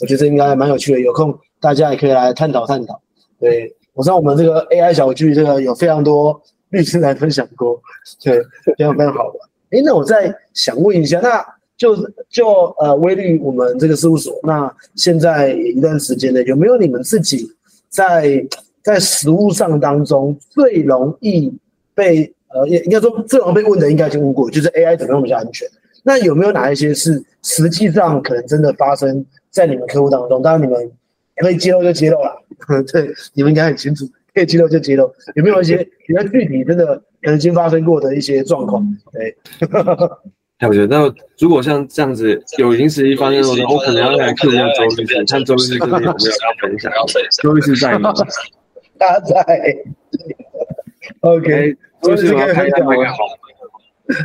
[0.00, 3.00] 我觉得这应该蛮有趣的，有空大家也可以来探讨探讨。
[3.40, 7.80] 对我知道我们这个 AI 小聚这个有非常多律师来分享过，
[8.22, 8.40] 对，
[8.76, 9.34] 非常非常好玩。
[9.70, 11.44] 诶，那我再想问一下，那
[11.76, 11.96] 就
[12.30, 12.46] 就
[12.78, 17.46] 呃威律我们这个事务所，那现在一段时间呢，有没有你们自己
[17.88, 18.46] 在
[18.82, 21.52] 在实务上当中最容易
[21.94, 25.68] 被呃，也应该说最容易被问的，应该已经问过，就是 AI 怎么样比较安全？
[26.02, 30.40] 那有没有哪一些是实际上可能真的发生在你们客户当中？
[30.40, 30.90] 当然你们
[31.36, 32.32] 可以揭露就揭露了，
[32.90, 35.12] 对，你们应该很清楚，可以揭露就揭露。
[35.34, 38.86] 有没有一些比较具体真的曾经发生过的一些状况？
[39.12, 39.36] 对。
[40.60, 40.86] 了解。
[40.88, 46.16] 那如果像这样子有已经实际发生的话，我可能要来看一下周律师，看周律师这边有没有要
[46.62, 46.90] 分享。
[47.42, 48.10] 周律师在吗？
[48.98, 49.76] 他在。
[51.20, 53.04] OK，周律师我要看一下麦克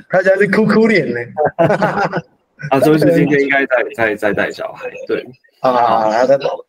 [0.10, 1.20] 他家是哭哭脸呢。
[2.70, 5.26] 啊，周律师今天应该在在在带小孩，对。
[5.60, 6.08] 啊，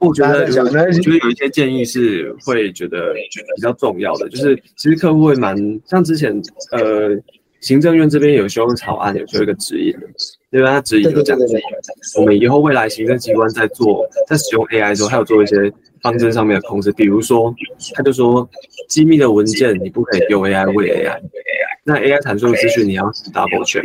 [0.01, 3.15] 我觉得我觉得有一些建议是会觉得
[3.55, 6.35] 比较重要的，就是其实客户会蛮像之前
[6.73, 7.17] 呃。
[7.63, 9.95] 行政院这边有修草案，有修一个指引，
[10.51, 11.39] 因为他指引有讲，
[12.19, 15.73] 我们以后未来行政机关在做在使用 AI 的时候，还有做一些
[16.03, 17.55] 方针上面的控制，比如说，
[17.95, 18.49] 他就说
[18.89, 21.21] 机密的文件你不可以用 AI 喂 AI，
[21.85, 23.85] 那 AI 产出的资讯你要 double check，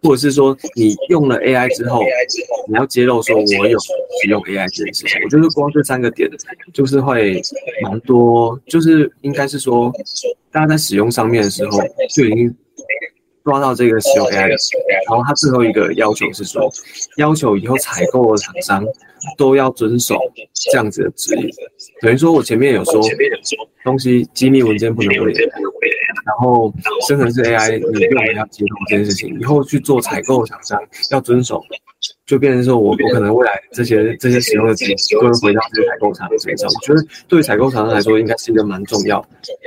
[0.00, 2.04] 或者是说你用了 AI 之后，
[2.68, 3.76] 你要揭露说我有
[4.22, 6.30] 使用 AI 这件事情，我觉得光这三个点
[6.72, 7.42] 就是会
[7.82, 9.92] 蛮多，就是应该是说
[10.52, 11.80] 大家在使用上面的时候
[12.14, 12.56] 就已经。
[13.44, 14.48] 抓到这个使用 AI，
[15.08, 16.70] 然后他最后一个要求是说，
[17.16, 18.84] 要求以后采购的厂商
[19.36, 20.16] 都要遵守
[20.70, 21.48] 这样子的指引。
[22.00, 23.00] 等于说我前面有说，
[23.84, 25.32] 东西机密文件不能喂，
[26.26, 26.72] 然后
[27.06, 30.78] 生成式 AI 你用的要接通这件事情，以后去做采购厂商
[31.10, 31.62] 要遵守。
[32.26, 36.68] 就变成说，我我可能未来这些这些使用的钱都会回到这些采购厂身上。
[36.68, 39.24] 我觉得对于采购厂商来说，应该是一个蛮重要，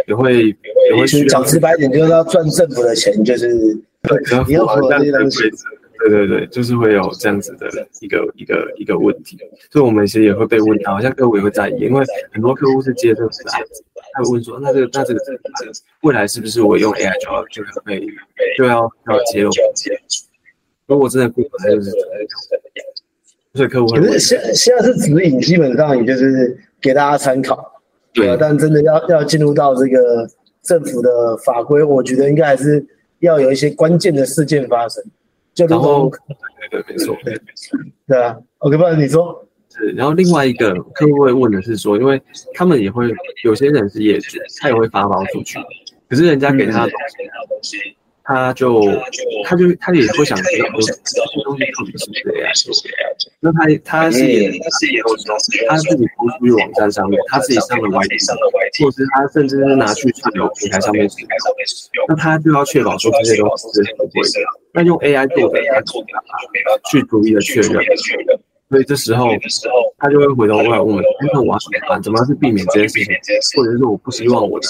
[0.08, 1.06] 也会也会。
[1.28, 3.50] 讲直白一点，就是要赚政府的钱，就是
[4.04, 4.18] 对，
[4.48, 5.40] 你要符合这些东西。
[6.00, 7.68] 对对对，就是会有这样子的
[8.00, 9.38] 一个一个一个问题。
[9.70, 15.20] 所以我们其实也会被问到，好像客户也会在意，因为很多客户是接这个案子，他会问说，那这个那这个
[16.02, 18.08] 未来是不是我用 AI 就要就可以
[18.58, 19.52] 就要要揭露？
[20.92, 21.92] 如果真的不可能，就是
[23.54, 27.82] 所以客户可是现现在是指引，基本上也就是给大家参考。
[28.12, 30.28] 对，但真的要要进入到这个
[30.62, 32.86] 政府的法规，我觉得应该还是
[33.20, 35.02] 要有一些关键的事件发生。
[35.54, 36.12] 就然后，
[36.70, 37.40] 对对，没错，对
[38.08, 38.38] 对啊。
[38.58, 39.48] OK，不然你说。
[39.74, 42.22] 是，然后另外一个客户会问的是说，因为
[42.54, 43.10] 他们也会
[43.46, 45.58] 有些人是业主，他也会发包出去，
[46.10, 46.92] 可是人家给他的
[47.48, 47.78] 东西。
[48.24, 48.82] 他就
[49.46, 50.94] 他就他也会想知道说这
[51.36, 51.92] 些东西到底
[52.54, 53.10] 是谁啊？
[53.40, 54.26] 那他他是他
[54.78, 55.02] 是也
[55.68, 61.26] 他自己铺出去网站上面，他自己上了 YT，或者是他甚至是拿去串流平台上面使
[61.94, 64.40] 用，那他就要确保说这些东西是合规的。
[64.74, 66.08] 那用 AI 做的，他做的
[66.90, 67.72] 去逐一的确认。
[68.72, 69.28] 所以这时候，
[69.98, 71.04] 他就会回头过来问我们：，
[71.34, 72.02] 那我要怎么办？
[72.02, 73.14] 怎么样去避免这件事情？
[73.60, 74.66] 或者是我不希望我的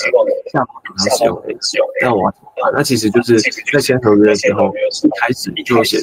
[0.52, 1.54] 下跑厂商使用 AI，
[2.02, 2.74] 那我要怎么办？
[2.74, 3.40] 那其实就是
[3.72, 6.00] 在签合约的时候，一开始就写，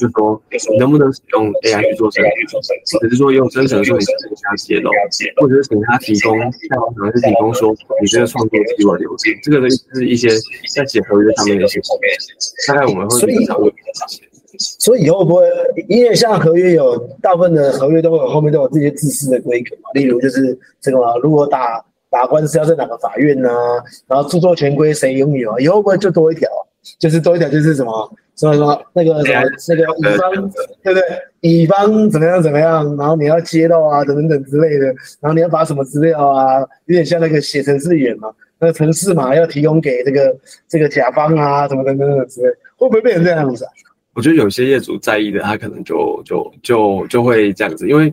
[0.00, 4.90] 就说你能不能使用 AI 去做生成，只是说用生成的时候你请他揭露，
[5.36, 10.30] 或者是请他提供下跑厂商是提供说你这个创作基本流程，这个呢是一些
[10.74, 11.78] 在写合约上面的一些
[12.66, 14.31] 大概我们会经常问这些。
[14.58, 15.42] 所以以后不会，
[15.88, 23.48] 因为像合约有大部分的合约都有后面都有这些自私的规格嘛，例如就是这个嘛，如果打打官司要在哪个法院呢？
[24.06, 25.58] 然后著作权归谁拥有？
[25.58, 26.48] 以后不会就多一条？
[26.98, 30.50] 就是多一条就是什么什么什么那个什么那个乙方
[30.82, 31.02] 对不对？
[31.40, 32.96] 乙方怎么样怎么样？
[32.96, 34.86] 然后你要接到啊等等等之类的，
[35.20, 36.58] 然后你要把什么资料啊？
[36.86, 40.36] 有点像那个写程式员嘛，那个程式嘛要提供给这个
[40.68, 43.70] 这个甲方啊什么等等等之类，会不会变成这样子啊？
[44.14, 48.12] 我觉得有些业主在意的，他可能就就就就会这样子，因为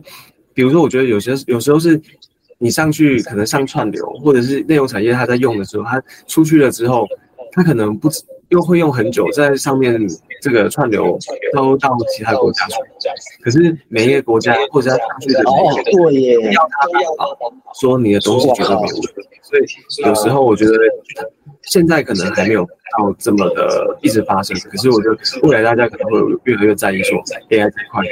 [0.54, 2.00] 比如说，我觉得有些有时候是
[2.58, 7.06] 你上去可能上串流，或者是内容产业他在用的时候，他出去了之后，
[7.52, 8.08] 他可能不
[8.50, 9.98] 又会用很久，在上面
[10.42, 11.18] 这个串流
[11.54, 12.76] 都到其他国家去，
[13.42, 15.42] 可是每一个国家或者他上去的
[16.52, 16.86] 要他
[17.80, 19.64] 说你的东西绝对没有问题，所以
[20.08, 20.72] 有时候我觉得。
[21.64, 27.18] 现在可能还没有到这么的一直发生，可是我觉得未来大家可能会越来越在意说
[27.50, 28.02] AI 这块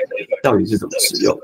[0.42, 1.34] 到底是怎么使用。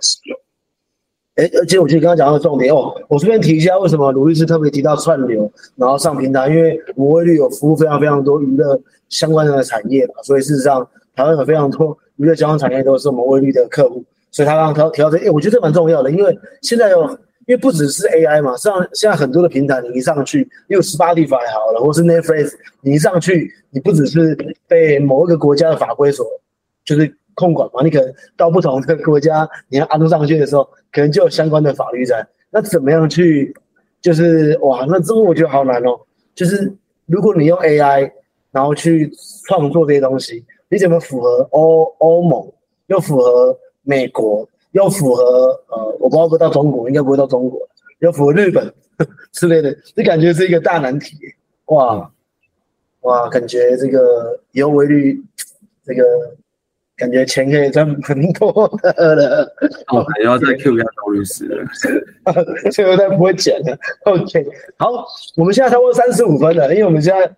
[1.36, 17.02] 哎，而且我觉得刚刚讲到的重点哦，我顺便提一下，为什么卢律师特别提到串流，然后上平台，因为我威律有服务非常非常多娱乐相关的产业嘛，所以事实上台湾有非常多娱乐相关产业都是我们威律的客户，所以他刚刚提到这，哎，我觉得这蛮重要的，因为现在有，
[17.46, 24.36] 因为不只是 AI 嘛，实际上现在很多的平台你一上去，因为 Spotify 好了，或是 Netflix，你一上去，你不只是
[24.68, 26.24] 被某一个国家的法规所
[26.84, 30.68] 就是控管嘛，你可能到不同的国家，你要安上去的时候。
[30.92, 33.52] 可能就有相关的法律在，那怎么样去，
[34.00, 35.98] 就是哇，那这个我觉得好难哦。
[36.36, 36.72] 就是
[37.06, 38.08] 如果你用 AI，
[38.52, 39.10] 然后去
[39.44, 42.48] 创作这些东西，你怎么符合欧欧盟，
[42.86, 45.24] 又符合美国，又符合
[45.66, 47.58] 呃，我不知道到中国，应该不会到中国，
[47.98, 48.72] 又符合日本
[49.32, 51.16] 之类的，这感觉是一个大难题。
[51.64, 52.08] 哇
[53.00, 55.20] 哇，感觉这个以后维律
[55.84, 56.04] 这个。
[56.96, 59.54] 感觉钱可以赚很多的了。
[59.88, 61.64] 哦，还要再 Q 一下周律师了，
[62.70, 63.76] 最后再不会剪了。
[64.04, 64.90] OK，好，
[65.36, 67.28] 我们现在差不多三十五分了，因为我们现在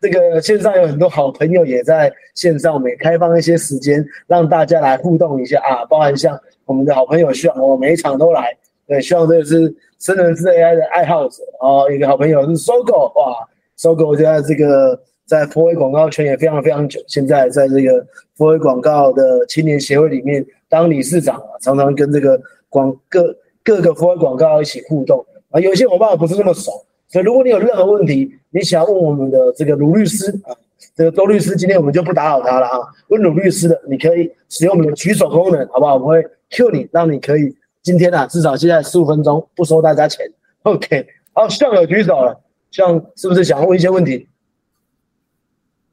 [0.00, 8.54] 这个线上有很多好朋友也在线上，我们也开放一些时间让大家来互动一下啊，包含像我们的好朋友希望我每一场都来，
[8.86, 15.00] 对，希望这个是生人之 AI 的爱好者哦，一个好朋友是搜狗哇，搜狗现在这个。
[15.26, 18.06] 在佛威广告圈也非常非常久，现在在这个
[18.36, 25.58] 佛威广告的青年协会里面当理事长啊，常常跟这个广各各个佛威广告一起互动啊。
[25.60, 26.70] 有些伙伴不是那么熟，
[27.08, 30.54] 所以如果你有任何问题，你想要问我们的这个卢律师啊，
[30.94, 32.78] 这个周律师，今天我们就不打扰他了啊。
[33.08, 35.94] 问卢律师的，你可以使用我们的举手功能，好不好？
[35.94, 37.52] 我们会 Q 你，让你可以
[37.82, 40.24] 今天啊，至少现在十五分钟不收大家钱。
[40.62, 42.38] OK，好，向有举手了，
[42.70, 44.28] 向是不是想问一些问题？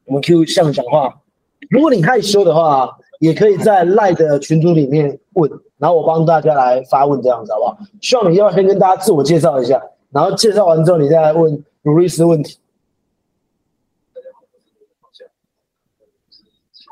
[0.05, 1.21] 我们 Q 向讲话，
[1.69, 7.77] 如果你害羞的话，也可以在赖的群组里面问，然后我帮大家来发问，这样子好不好？
[8.01, 9.81] 希望你要先跟大家自我介绍一下，
[10.11, 12.59] 然后介绍完之后，你再来问卢律师问题。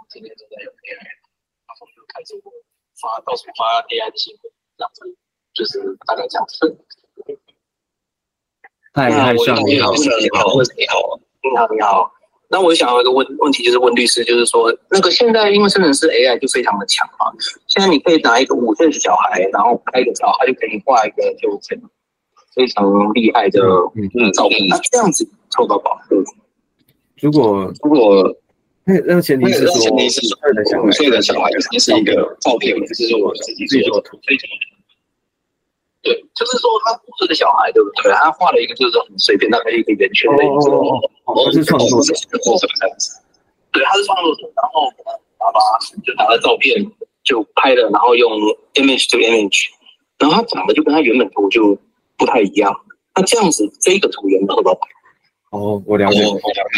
[0.10, 1.04] 今天正在用 AI，
[1.68, 2.52] 然后就开始我
[3.00, 5.16] 发到处发 AI 的新闻，这样子
[5.54, 6.78] 就是大概这样子。
[8.94, 12.12] 嗨，嗨，向你好，你好，你好，你好，你好。
[12.52, 17.32] 那我想要一个问问题，就是问律师，就是说，那个现在因为生成式 AI 就非常的强嘛，
[17.68, 21.82] 现在你可以拿一个五岁的小孩，然后拍个照，他就可以画一个就很
[22.54, 23.62] 非常厉害的
[23.96, 25.26] 嗯照片，那这样子
[25.56, 26.22] 受到保护？
[27.22, 28.36] 如果如果
[28.84, 29.96] 那那前提是说，
[30.84, 34.20] 五岁的小孩只是一个照片，就是我自己做的图。
[36.02, 38.12] 对，就是说他故事的小孩，对不对？
[38.14, 40.54] 他画了一个就是说很随便，大概一个圆圈的一个，
[41.26, 43.22] 我是创作者，或者这样子。
[43.72, 44.90] 对，他是创作者，然后
[45.38, 45.60] 爸爸
[46.04, 46.76] 就拿了照片
[47.24, 48.32] 就拍了，然后用
[48.74, 49.68] image to image，
[50.18, 51.78] 然后他长得就跟他原本图就
[52.18, 52.76] 不太一样。
[53.16, 54.64] 那这样子，这个图有没有
[55.52, 56.24] 哦，我了解。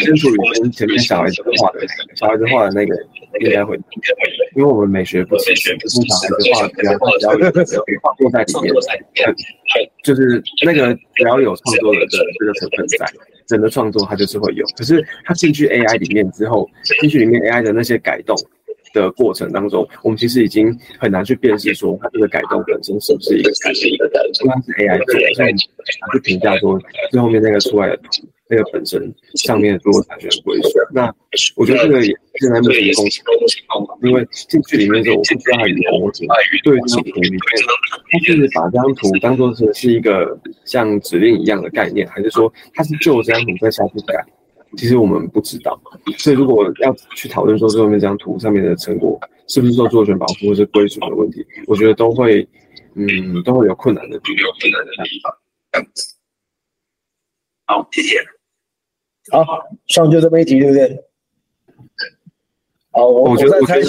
[0.02, 2.94] 先处理跟前面小孩子画的，小孩子画的那个
[3.40, 3.76] 应该会，
[4.56, 9.34] 因为我们美学不是全部小孩子画的，比较比较有创作在里面，
[10.02, 13.06] 就是那个只要有创作的这个成分在，
[13.46, 14.66] 整个创作它就是会有。
[14.76, 16.68] 可是它进去 AI 里面之后，
[17.00, 18.36] 进去里面 AI 的那些改动
[18.92, 23.84] 的过程当中，我们其实已经很难去辨识说它这个改动本身是不是一个改动，
[24.42, 25.54] 应该是 AI 做的，所以
[26.12, 26.76] 去评价说
[27.12, 28.26] 最后面那个出来的图。
[28.54, 31.12] 那个本身上面的所有产权归属，那
[31.56, 33.08] 我觉得这个也现在目前公
[33.48, 33.58] 司，
[34.02, 36.28] 因为进去里面之后，我不知道它有模型，
[36.62, 37.40] 对这张图里面，
[38.10, 44.24] 它是把这张图当做是是一个像指令一样的概念，还是说它是就这张图在下去改？
[44.76, 45.80] 其实我们不知道。
[46.18, 52.46] 所以如果要去讨论说最后面这张图上面的成果是不是受著作权保护或是归属的问题，我觉得都会，
[52.94, 54.20] 嗯，都会有困难的，有
[54.60, 55.32] 困难的地方。
[55.72, 56.14] 这样子。
[57.66, 58.18] 好，谢谢。
[59.30, 59.44] 好，
[59.86, 61.04] 上就这么一题，对不对？
[62.90, 63.80] 好，我觉得，我觉得，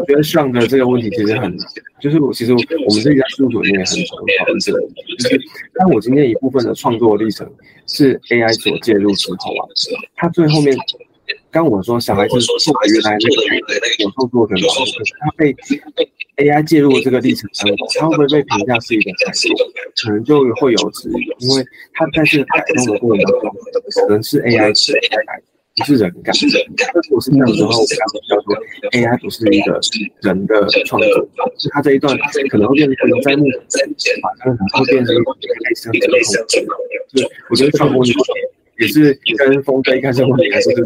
[0.00, 1.56] 我觉得上的这个问题其实很，
[2.00, 5.40] 就是我其实我们这家事务所里面很常讨论这个，就是
[5.74, 7.50] 但我今天一部分的创作历程
[7.86, 9.68] 是 AI 所介入之后啊，
[10.16, 10.76] 它最后面。
[11.50, 14.84] 刚我说小孩子做原来那个有创作权保护，
[15.20, 15.54] 他被
[16.36, 19.10] AI 介入这个历程当中，他会不会被评价是一个？
[20.02, 23.54] 可能就会有质疑，因为他在这个改动的过程当中，
[24.06, 25.42] 可能是 AI 是 AI 改，
[25.76, 26.32] 不是人改。
[26.94, 28.56] 如果是这样的话，我刚刚叫做
[28.92, 29.78] AI 不是一个
[30.22, 31.28] 人的创作，
[31.58, 32.16] 是他这一段
[32.50, 36.74] 可能会变成在目前，可能会变成一个类似的这种，
[37.12, 38.02] 对，我觉得创作
[38.78, 40.76] 也是跟峰哥一开始问题还是是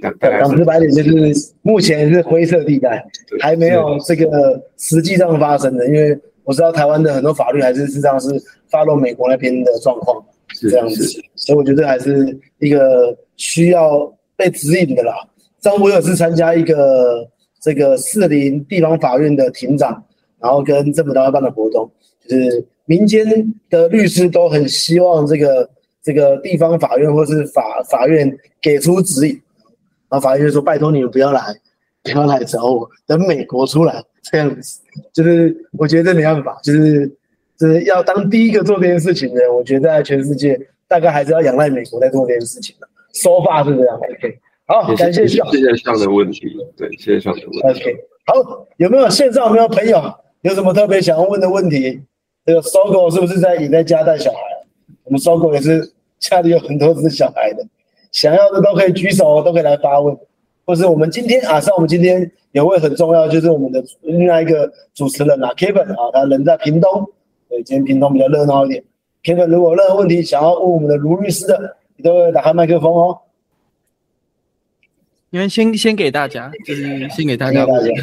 [0.00, 3.04] 讲直白点，就是目前是灰色地带，
[3.40, 5.86] 还没有这个实际上发生的。
[5.86, 8.28] 因为我知道台湾的很多法律还是事实上是
[8.70, 15.14] follow 美国那边的状况是这样子，所以我觉得还是一个需要被指引的啦。
[15.60, 17.28] 张我有是参加一个
[17.60, 20.04] 这个士林地方法院的庭长，
[20.38, 21.90] 然后跟政府单位办的活动，
[22.28, 23.26] 就是民间
[23.68, 25.68] 的律师都很希望这个
[26.08, 29.34] 这个地方法院或是法法院给出指引，
[30.08, 31.42] 然后法院就说拜托你们不要来，
[32.02, 34.80] 不要来找我，等美国出来这样子，
[35.12, 37.06] 就是我觉得没办法，就是
[37.58, 42.88] 就是要当第一个做这件事情的，我觉得在全世界大概还是要仰赖美国在做这件事情的。
[43.12, 47.82] 说法是这样，OK，好，感谢是笑世界上的问题，对谢谢上的问题。
[47.82, 50.02] ，OK，好，有没有线上有没有朋友
[50.40, 52.00] 有什么特别想要问的问题？
[52.46, 54.38] 这个搜狗是不是在也在家带小孩？
[55.04, 57.64] 我们搜狗也是家里有很多只小孩的，
[58.12, 60.16] 想要的都可以举手，都可以来发问，
[60.66, 67.06] 或是我们今天啊，像我们今天有位很重要，就是我们的另外一个主持人啊，Kevin 啊，他人在屏东，
[67.48, 68.82] 对，今天屏东比较热闹一点。
[69.22, 73.18] Kevin 如果有任何问题想要问我们的卢律师的，你都会打开麦克风哦。
[75.30, 78.00] 因为先先给大家， 就是先给大家问，先给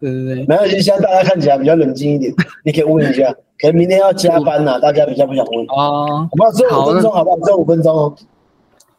[0.00, 2.32] 对对对，没关系，现在大家看起来比较冷静一点，
[2.64, 3.34] 你可以问一下。
[3.56, 6.50] 可能明天要加班呐、大家比较不想问，哦，好不好？
[6.52, 7.36] 只有五分钟，好不好？
[7.44, 8.16] 只有五分钟哦。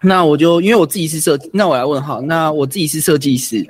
[0.02, 3.66] 那我就因为我自己是设，那我来问哈，那我自己是设计师，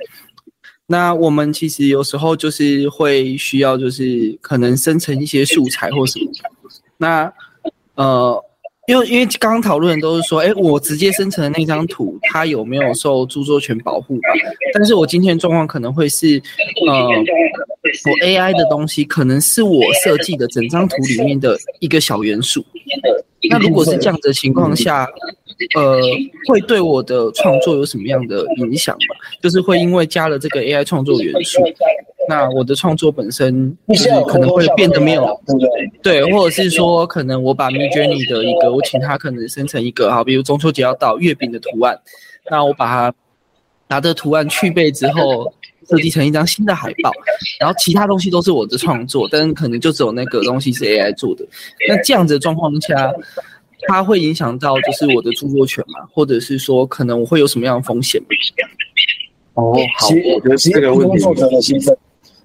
[0.86, 6.30] 那我们其实有时候就是会需要，就是可能生成一些素材或什么，
[6.98, 7.32] 那
[7.96, 8.40] 呃，
[8.86, 14.18] 因为因为刚刚讨论的都是说，哎，我直接生成的那张图，它有没有受著作权保护？
[14.72, 16.40] 但是我今天的状况可能会是，
[16.88, 22.64] 呃，我 AI 的东西可能是我设计的整张图里面的一个小元素。
[23.50, 25.06] 那如果是这样的情况下，
[25.74, 26.00] 呃，
[26.48, 29.16] 会对我的创作有什么样的影响吗？
[29.42, 31.60] 就是会因为加了这个 AI 创作元素，
[32.28, 35.58] 那我的创作本身就是可能会变得没有对不
[36.02, 36.22] 对？
[36.22, 41.98] 对，或者是说可能我把 Mid Journey 的一个，我请他可能生成一个好，比如中秋节要到月饼的图案，
[42.50, 43.14] 那我把它
[43.88, 45.52] 拿着图案去背之后。
[45.88, 47.12] 设计成一张新的海报，
[47.60, 51.46] 然后其他东西都是我的创作，但是可能就只有那个东西是 AI 做的。
[51.88, 53.12] 那这样子的状况下，
[53.86, 58.20] 它会影响到就是我的著作权嘛，或者是说可能我会有什么样的风险？
[59.54, 61.96] 哦，好，我觉得其这个问题，工作者的牺牲，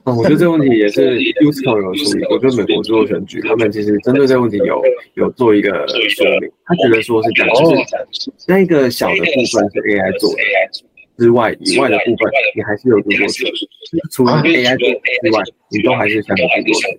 [0.06, 4.82] 嗯，我觉得这个问题也是 USCO 有处理我觉得美国著作权局他们其实针对这个问题有
[5.16, 10.38] 有做一个说明，他觉得说是这样，就是那个小的部分是 AI 做的
[11.18, 13.52] 之外，以外的部分你还是有著作权，
[14.12, 16.90] 除了 AI 做之外，你都还是想有著作权。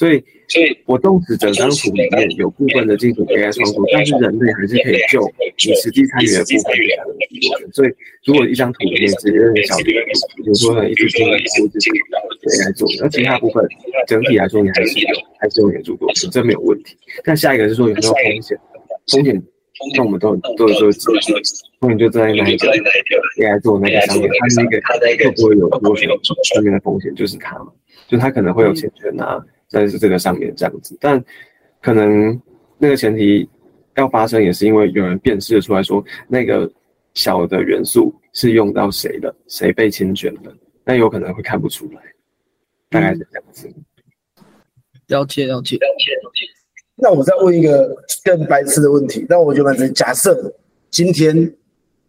[0.00, 5.20] 所以，所以我纵使整张图里面有部分的进行 AI 创作，但是人类还是可以就
[5.68, 7.70] 你实际参与的部分。
[7.76, 7.92] 所以，
[8.24, 9.92] 如果一张图里面只有一个小的图，
[10.40, 13.62] 比如说呢一只精灵或者是 AI 做的，那其他部分
[14.06, 16.96] 整体来说你还是有还是有你的著作权，这没有问题。
[17.22, 18.58] 但下一个是说有没有风险？
[19.12, 19.42] 风险，
[19.98, 20.90] 那我们都有都有说
[21.78, 22.72] 风险就在那一个
[23.36, 27.68] AI 做的那个上面，它那个会不会有著作权上面的风险就是它嘛，
[28.08, 29.44] 就它可能会有侵权啊。
[29.70, 31.24] 在这个上面这样子，但
[31.80, 32.38] 可能
[32.76, 33.48] 那个前提
[33.96, 36.70] 要发生，也是因为有人辨识出来说那个
[37.14, 40.52] 小的元素是用到谁的，谁被侵权的，
[40.84, 42.02] 那有可能会看不出来，
[42.90, 43.68] 大概是这样子。
[45.06, 45.78] 了解了解。
[46.96, 49.94] 那我再问一个更白痴的问题，那我觉得蛮真。
[49.94, 50.52] 假设
[50.90, 51.54] 今天，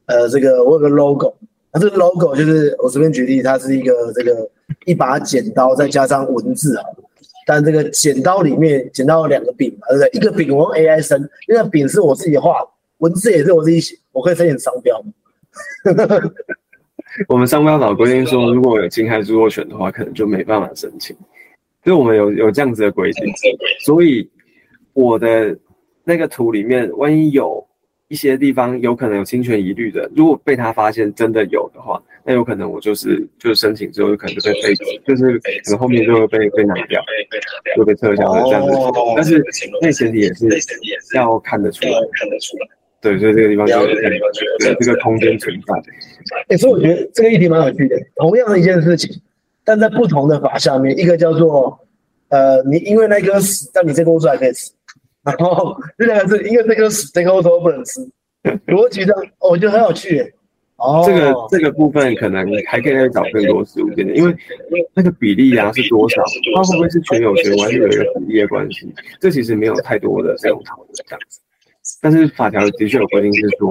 [0.08, 1.34] 呃，这个我有个 logo，
[1.72, 4.50] 那这个 logo 就是我随便举例，它是一个这个
[4.86, 6.84] 一把剪刀再加上文字啊。
[7.46, 10.10] 但这个剪刀里面剪刀有两个柄嘛，对不对？
[10.14, 12.56] 一个柄我用 AI 生，那个柄是我自己画，
[13.00, 15.12] 文字也是我自己写，我可以申请商标吗？
[17.28, 21.16] 我们商标法规定说，如果有侵害著作权的话，可能就没办法申请。
[21.84, 23.26] 所以我们有有这样子的规定，
[23.84, 24.30] 所以
[24.94, 25.58] 我的
[26.04, 27.68] 那个图里面，万一有
[28.08, 37.02] 一些地方有可能有侵权疑虑的，如果被他发现真的有的话，那有可能我就是就是申请之后，有可能就被废止，就是可能后面就会被被拿掉，
[37.76, 38.72] 就被撤销了这样子。
[39.16, 39.44] 但是
[39.82, 40.48] 那前提也是
[41.16, 42.68] 要看得出来，看得出来。
[43.02, 45.74] 对，所以这个地方就是有这个空间存在。
[46.50, 47.98] 哎、所以我觉得这个议题蛮有趣的。
[48.18, 49.10] 同样的一件事情，
[49.66, 51.80] 但在不同的法下面，一个叫做
[52.30, 54.72] 呃，你因为那颗屎，但你这颗出还可以吃，
[55.24, 58.00] 然后这两个是因为这颗屎，这颗都不能吃。
[58.68, 60.34] 逻辑上，哦我觉得很有趣耶。
[60.82, 64.36] 哦，这个这个部分可能还可以再找更多实物见解，因为
[64.96, 66.24] 那个比例啊是多少，
[66.56, 68.92] 它会不会是全有权，还是有一个比例的关系？
[69.20, 71.40] 这其实没有太多的这种讨论这样子。
[72.02, 73.70] 但是法条的确有规定是说，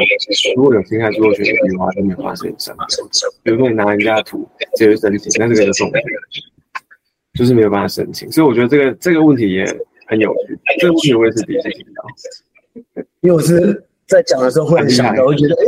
[0.56, 2.76] 如果有侵害著作权的话，就没有发生申
[3.10, 3.28] 请。
[3.42, 5.90] 比如说你拿人家的图直接申请，那这个就中
[7.34, 8.30] 就是没有办法申请。
[8.30, 9.64] 所以我觉得这个这个问题也
[10.06, 12.04] 很有趣，这个问题我也是第一次听到。
[13.20, 15.66] 因为我是在讲的时候会想的，我觉得哎，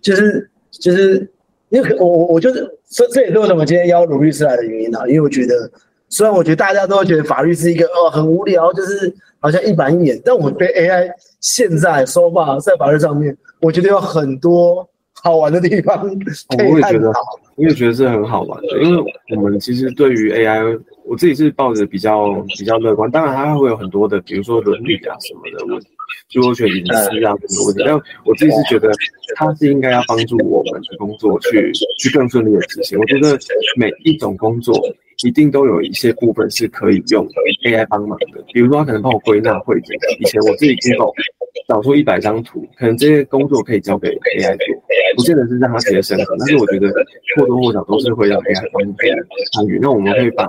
[0.00, 1.28] 就是就是
[1.68, 5.70] 因为我我我就是这这也是为什么今天邀鲁律师来的原因啊，因为我觉得
[6.08, 11.10] 虽然我觉得大家都会觉得法律是一个哦很无聊，就是好像一板一眼，但我对 AI
[11.40, 16.00] 现在说话在法律上面，我觉得有很多好玩的地方
[16.56, 17.20] 可以我也觉得探讨。，
[17.56, 23.10] 我也觉得是很好玩的，因为我们其实对于 AI，我自己是抱着比较比较乐观。
[23.10, 25.88] 当然，它会有很多的，比如说伦理啊什么的问题，
[26.28, 27.82] 著作权隐私啊什么问题。
[27.86, 27.94] 但
[28.24, 28.90] 我自己是觉得，
[29.36, 32.98] 它是应该要帮助我们的工作去去更顺利的执行。
[32.98, 33.38] 我觉得
[33.76, 34.74] 每一种工作
[35.24, 37.26] 一定都有一些部分是可以用
[37.64, 39.94] AI 帮忙的，比如说它可能帮我归纳汇总。
[40.18, 41.12] 以前我自己 Google
[41.68, 44.66] 找出一百张图，可能这些工作可以交给 AI 做，
[45.16, 46.92] 不见得是让他直接生成，但是我觉得
[47.36, 48.92] 或多或少都是会让 AI 帮助
[49.52, 49.78] 参与。
[49.80, 50.48] 那我们可以把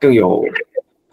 [0.00, 0.44] 更有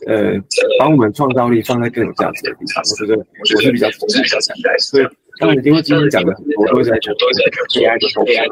[0.07, 0.33] 呃，
[0.79, 2.83] 把我们创造力放在更有价值的地方。
[2.83, 5.07] 我觉得我是比较崇尚的，所以
[5.39, 8.43] 当然因为今天讲的很多都是在讲 AI 的后面，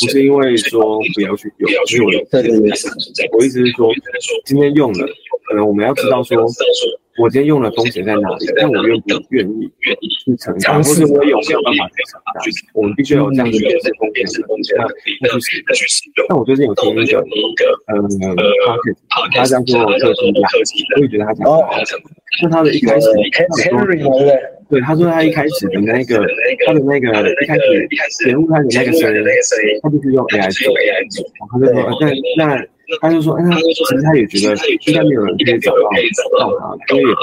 [0.00, 2.70] 不是因为说不要去用，因为我对对对，
[3.32, 3.92] 我意思是说，
[4.44, 5.06] 今天用了，
[5.48, 6.36] 可能我们要知道说，
[7.18, 9.70] 我今天用的风险在哪里，但我愿不愿意
[10.24, 12.40] 去承担，或者我有没有办法去承担？
[12.74, 15.38] 我们必须要有这样的认识风险的能力，那那
[15.74, 16.26] 去使用。
[16.28, 17.22] 那我最近有听一个，
[17.90, 18.06] 嗯，
[19.08, 20.48] 他他叫做特斯拉，
[20.96, 21.74] 我也觉得他讲的很好。
[22.42, 23.06] 那他的一开始，
[24.68, 26.24] 对他说他一开始的那个，
[26.66, 27.08] 他的那个
[27.42, 27.88] 一开始
[28.26, 32.62] 节目开始那个声音，他就是用 AI 做，他就说，呃那那
[33.00, 35.78] 他就说，哎，那其实他也觉得应该没有人可以找到
[36.40, 36.48] 到
[36.88, 37.14] 他，因为也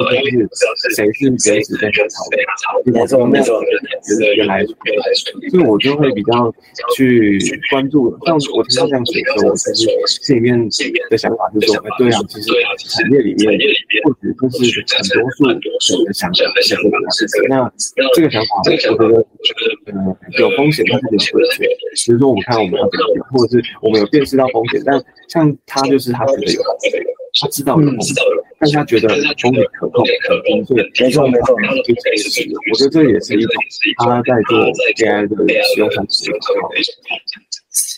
[0.46, 1.34] 不知道是谁是原
[1.66, 3.60] 始在炒的，没错没错，
[4.06, 4.64] 觉得原来，
[5.50, 6.54] 所以我就会比较
[6.96, 7.40] 去
[7.72, 8.16] 关注。
[8.26, 9.90] 像我听到这样写的时候，我其实
[10.22, 10.70] 心里面
[11.10, 13.58] 的想法是说，哎，对啊，其实产业里面
[14.04, 15.58] 或许就是很多数人
[16.06, 16.36] 的想法
[17.12, 17.94] 是这个样子。
[17.98, 19.26] 那这个想法，我觉得，
[19.88, 21.68] 嗯，有风险，但是有风险。
[22.06, 26.62] 比如说，我们看我们要怎么用，或者是我们有辨识到风险，但像他就是他觉得有，
[27.42, 28.16] 他知道有风险，
[28.60, 31.56] 但是他觉得风险可控可控，所以没错没错。
[32.72, 33.54] 我觉得这也是一种
[33.98, 36.70] 他在做 AI 的使用上使用很好。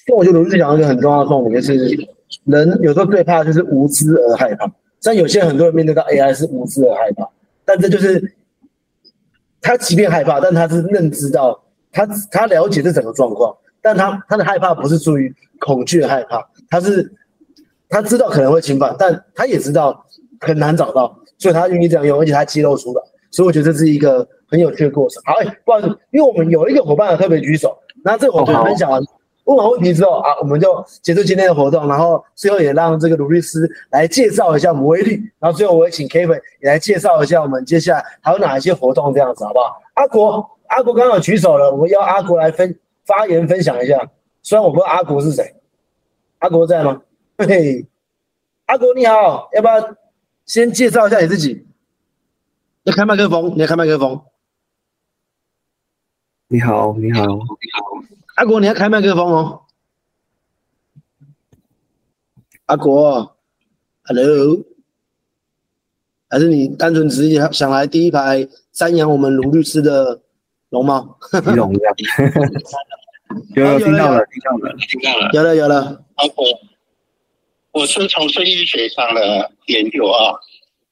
[0.07, 2.09] 那我觉得卢志讲到一个很重要的重点，就是
[2.45, 4.71] 人有时候最怕就是无知而害怕。
[5.03, 7.29] 但有些很多人面对到 AI 是无知而害怕，
[7.63, 8.35] 但这就是
[9.61, 17.09] 他即便害怕，但他是认知到他他了解这整个状况，但他他的害怕不是出于恐惧的害怕，他是
[17.89, 20.05] 他知道可能会侵犯，但他也知道
[20.39, 25.21] 很难找到，所以他愿意这样用，而且他肌肉出来，所以我觉得这是一个很有趣的过程。
[25.25, 29.01] 好，哎、不好意思，因为我们有一个伙伴特别举手，那这个伙伴分享完。
[29.45, 39.81] 问完问题之后啊，我们就结束今天的活动，然后最后也让这个卢律师来介绍一下我们威力，然后最后我也请 Kevin 也来介绍一下我们接下来还有哪一些活动，这样子好不好？
[39.93, 43.97] 阿国，阿国刚好举手了，我们要阿国来分发言分享一下。
[44.43, 45.55] 虽然我不知道阿国是谁，
[46.39, 47.01] 阿国在吗？
[47.39, 47.87] 嘿嘿，
[48.65, 49.95] 阿国你好，要不要
[50.45, 51.67] 先介绍一下你自己？
[52.83, 54.19] 要开麦克风，你要开麦克风。
[56.47, 57.21] 你好，你好，
[58.37, 59.61] 阿国，你要开麦克风哦。
[62.65, 63.37] 阿国
[64.05, 64.65] ，Hello，
[66.29, 70.21] 还是你单纯只是想来第一排瞻仰我们卢律师的
[70.69, 71.19] 龙猫？
[71.31, 71.95] 你懂这样？
[73.55, 75.29] 有有听到了，听到了，听到了。
[75.33, 76.43] 有了有了，包括
[77.77, 80.33] 我是从事医学上的研究啊，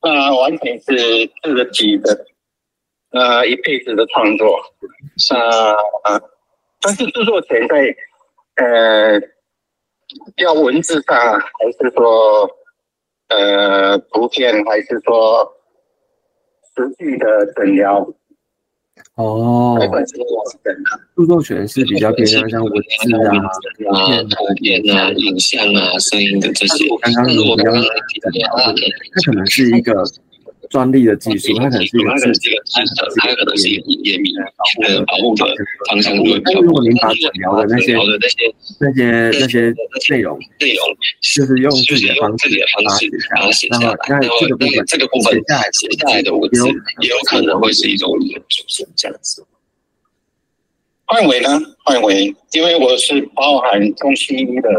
[0.03, 0.93] 那完全是
[1.41, 2.27] 自己的
[3.09, 4.61] 呃一辈子的创作，
[6.03, 6.21] 呃，
[6.81, 7.95] 但是制作前在
[8.57, 9.19] 呃
[10.38, 12.47] 要文字上，还是说
[13.29, 15.51] 呃图片，还是说
[16.75, 18.07] 实际的诊疗，
[19.16, 19.78] 哦。
[21.16, 23.32] 著作权是比较偏向像文字啊、
[23.78, 26.86] 图啊、片图片啊、影像啊、声音的这些。
[27.01, 28.82] 刚刚但是我刚刚提到提到的，
[29.13, 30.03] 它可能是一个
[30.76, 32.84] 专利的技术，它可能是一个自能是一个它
[33.21, 34.28] 它可能是一个严密
[34.84, 35.45] 呃保护的
[35.88, 36.11] 方向
[36.43, 37.95] 但较如果您把诊疗的那些
[38.82, 39.73] 那些那些
[40.09, 40.84] 内容，内容，
[41.21, 42.49] 就是用自己的方式
[42.84, 46.67] 把它写下来，那然后这个部分这个部分写下来写下来的文字
[46.99, 48.11] 也有可能会是一种
[48.49, 49.45] 主持这样子。
[51.07, 51.57] 范围呢？
[51.86, 54.69] 范围，因为我是包含中西医的，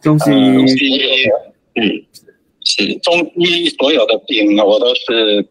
[0.00, 1.26] 中西医
[1.74, 1.82] 嗯，
[2.68, 5.48] 是中医所有的病，我都是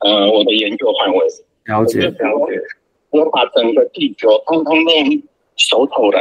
[0.00, 1.26] 呃我的研究范围。
[1.64, 2.60] 了解，了解，
[3.08, 4.92] 我把整个地球通通都
[5.56, 6.20] 熟透了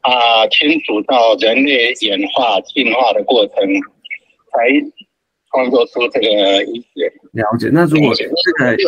[0.00, 3.54] 啊，清楚到人类演化进化的过程，
[5.50, 7.12] 创作出这个音乐。
[7.32, 7.68] 了解。
[7.72, 8.32] 那如果这个
[8.76, 8.84] 这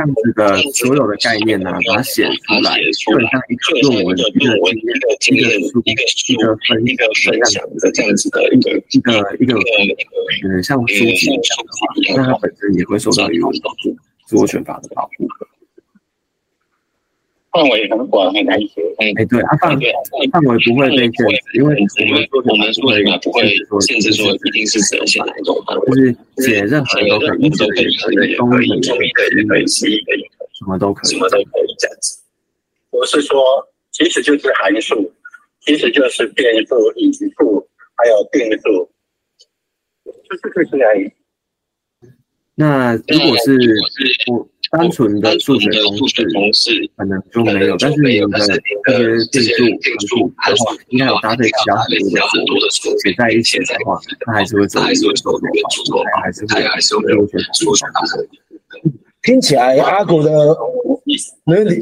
[0.00, 4.92] 样子的所有的概念呢，把它写出来，基本上一个论文、一个文、一个
[5.32, 9.54] 一个、书、一个一个分、一个分享的这样子的一个一个一个
[10.44, 13.48] 嗯，像书籍一样的话，那它本身也会受到一个
[14.28, 15.26] 著作权法的保护。
[17.58, 18.80] 范围很广，很难写。
[18.98, 19.76] 哎，对，它范
[20.30, 23.50] 范围不会被限制，因为我们我们说的不会
[23.80, 32.20] 限制说一定是只能写哪一种范围，就是写任何都可以，都可以，可以，中医中医的也可以，西医的也可以，什么都可以，什么都可以这样子。
[32.90, 33.42] 我是说，
[33.90, 35.12] 其实就是函数，
[35.60, 38.88] 其实就是变数、引数，还有定数，
[40.04, 41.10] 就是这些而已。
[42.60, 43.56] 那如果是
[44.32, 45.70] 我单纯的数学
[46.34, 47.76] 公式，可能就没有。
[47.78, 48.26] 但是你的
[49.30, 49.78] 这些定
[50.08, 53.96] 数、函数，应该有搭配其他很多的数写在一起的话，
[54.26, 55.48] 它还是会走，还是会走的，
[56.20, 57.24] 还是会还是会有
[59.22, 60.56] 听起来阿狗的
[61.44, 61.78] 没问题。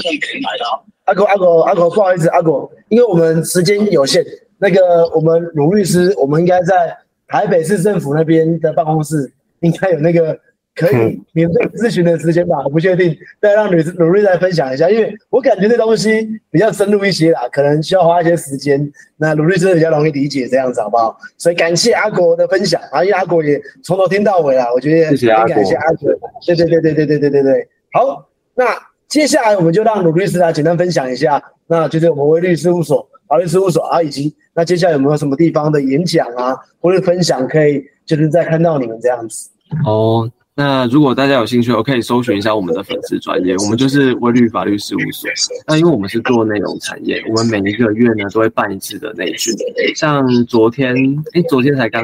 [1.06, 4.22] 阿狗阿狗阿狗，不好意思，阿狗，因为我们时间有限，
[4.58, 6.94] 那个我们鲁律师，我们应该在
[7.28, 10.38] 台北市政府那边的办公室，应该有那个。
[10.76, 18.86] 可以免费咨询的时间吧，我不确定，再让吕鲁瑞再分享一下，因为我感觉这东西比较深入一些啦，可能需要花一些时间。
[19.16, 21.16] 那鲁瑞真的比较容易理解，这样子好不好？
[21.38, 26.10] 所以感谢阿国的分享啊，因为阿国也从头听到尾啊，我觉得谢谢阿感谢阿国，
[26.46, 27.68] 对对对对对对对对对。
[27.92, 28.66] 好，那
[29.08, 39.48] 接下来我们就让鲁律师来简单分享一下，那就是我们威律事务所法律事务所啊，以及那接下来有没有什么地方的演讲啊，或者分享可以就是再看到你们这样子
[39.86, 40.30] 哦。
[40.58, 45.28] 那如果大家有兴趣，我可以搜寻一下我们的粉丝专业，我们就是威律法律事务所。
[45.66, 49.52] 那因为我们是做内容产业，我们每一个月呢都会办一次的内训。
[49.94, 50.96] 像昨天，
[51.34, 52.02] 哎，昨天才刚，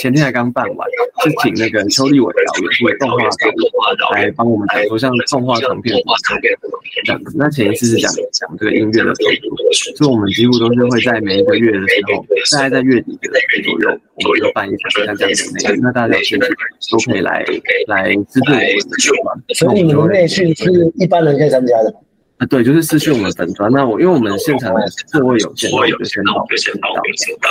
[0.00, 0.88] 前天才刚办完，
[1.24, 5.94] 是请那个邱立伟导演，是动画导演来帮我们讲说像动画长片
[7.04, 7.36] 这样子。
[7.36, 9.56] 那前一次是讲讲这个音乐的投入，
[9.94, 12.24] 所以我们几乎都是会在每一个月的时候，
[12.56, 13.28] 大概在月底的
[13.62, 15.84] 左右，我们就办一场像这样子的内容。
[15.84, 16.48] 那大家有兴趣
[16.90, 17.44] 都可以来。
[17.86, 21.94] 来资助我们的所以你们内训是一般人可以参加的
[22.38, 22.46] 啊？
[22.46, 23.70] 对，就是私讯我们粉专。
[23.70, 27.48] 那我因为我们现场的座位有限，就先报，先报，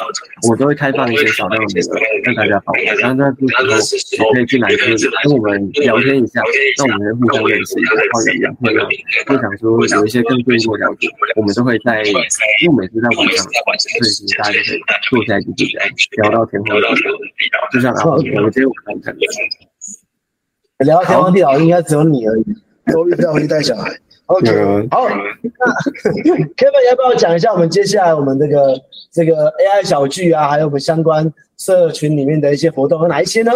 [0.50, 1.96] 我都会开放一些少量的名额
[2.26, 2.74] 让大家报。
[3.00, 4.90] 然后那这时候可以进来跟
[5.24, 6.44] 跟我们聊天一下，
[6.78, 8.54] 让我们互相认识一下，泡一样。
[8.60, 8.86] 那个
[9.26, 11.08] 就想说有一些更深入的了解，
[11.38, 12.04] 我们都会在，
[12.62, 15.78] 因为每次在晚上，所以其实大家就可以坐下来继续
[16.18, 16.92] 聊，聊到天荒地老。
[17.72, 19.16] 就像啊，我今天我看看。
[20.84, 22.44] 聊天荒地老应该只有你而已，
[22.92, 23.92] 都不要回去带小孩。
[24.28, 24.48] OK，
[24.90, 25.66] 好，那
[26.56, 28.82] Kevin 要不要讲一下我们接下来我们这个
[29.12, 33.52] 这个 AI 小聚啊，还有我们相关社群里面的一些活动有哪一些呢？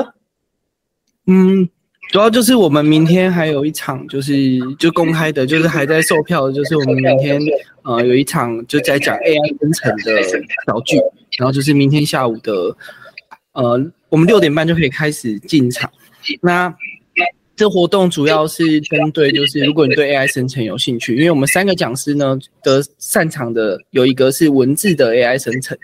[1.26, 1.68] 嗯，
[2.12, 4.34] 主要就是我们明天还有一场，就是
[4.78, 7.42] 就公开的，就是还在售票的，就是我们明天
[7.84, 10.22] 呃有一场就在讲 AI 生成的
[10.68, 10.98] 小聚，
[11.40, 12.76] 然后就是明天下午的
[13.54, 15.90] 呃，我们六点半就可以开始进场，
[16.42, 16.76] 那。
[17.58, 25.76] 这活动主要是针对，就是如果你对 AI 生成有兴趣，因为我们三个讲师呢的擅长的有一个是文字的 AI 生成，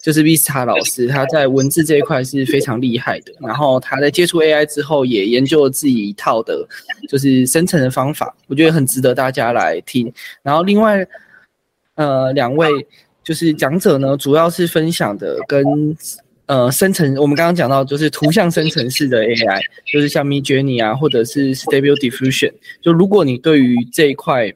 [0.00, 3.32] 就是 Vista 老师，他在文字这一块是非常厉害的。
[3.40, 6.64] 然后他在接触 AI 之后，也研究了自己一套的，
[7.08, 10.10] 就是生成的方法，我觉得很值得大家来听。
[10.44, 11.04] 然后另外，
[11.96, 12.68] 呃，两位
[13.24, 15.64] 就是讲者呢，主要是分享的跟。
[16.46, 22.52] 呃，生成我们刚刚讲到，就是图像生成式的 AI，就是像 Midjourney 啊，或者是 Stable Diffusion。
[22.80, 24.52] 就如果你对于这一块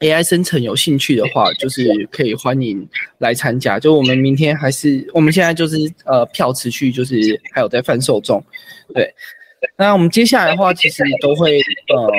[0.00, 2.88] AI 生成有兴趣的话，就是可以欢迎
[3.18, 3.78] 来参加。
[3.78, 8.42] 就我们明天还是我们现在就是呃票持续就是还有在贩售中。
[8.94, 9.14] 对，
[9.76, 11.58] 那我们接下来的话，其实都会
[11.94, 12.10] 呃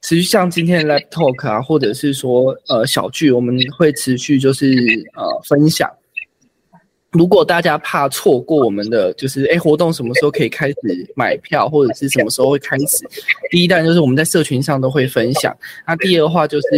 [0.00, 4.66] 持续像今天的 Live Talk 啊，或者是说呃小聚，我们会持续就是
[5.14, 5.90] 呃分享。
[7.12, 10.74] 如果大家怕错过我们的，就是哎活动什么时候可以开始
[11.16, 12.98] 买票，或者是什么时候会开始？
[13.50, 15.56] 第一弹就是我们在社群上都会分享。
[15.86, 16.68] 那第二的话就是，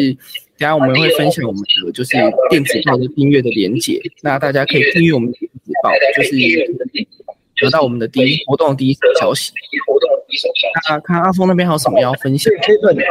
[0.56, 2.12] 等下我们会分享我们的就是
[2.48, 4.00] 电子报的订阅的连接。
[4.22, 6.30] 那大家可以订阅我们的电子报，就是
[7.60, 9.50] 得到我们的第一活动第一手消息。
[10.88, 13.04] 那看阿峰那边还有什么要分享？Kevin，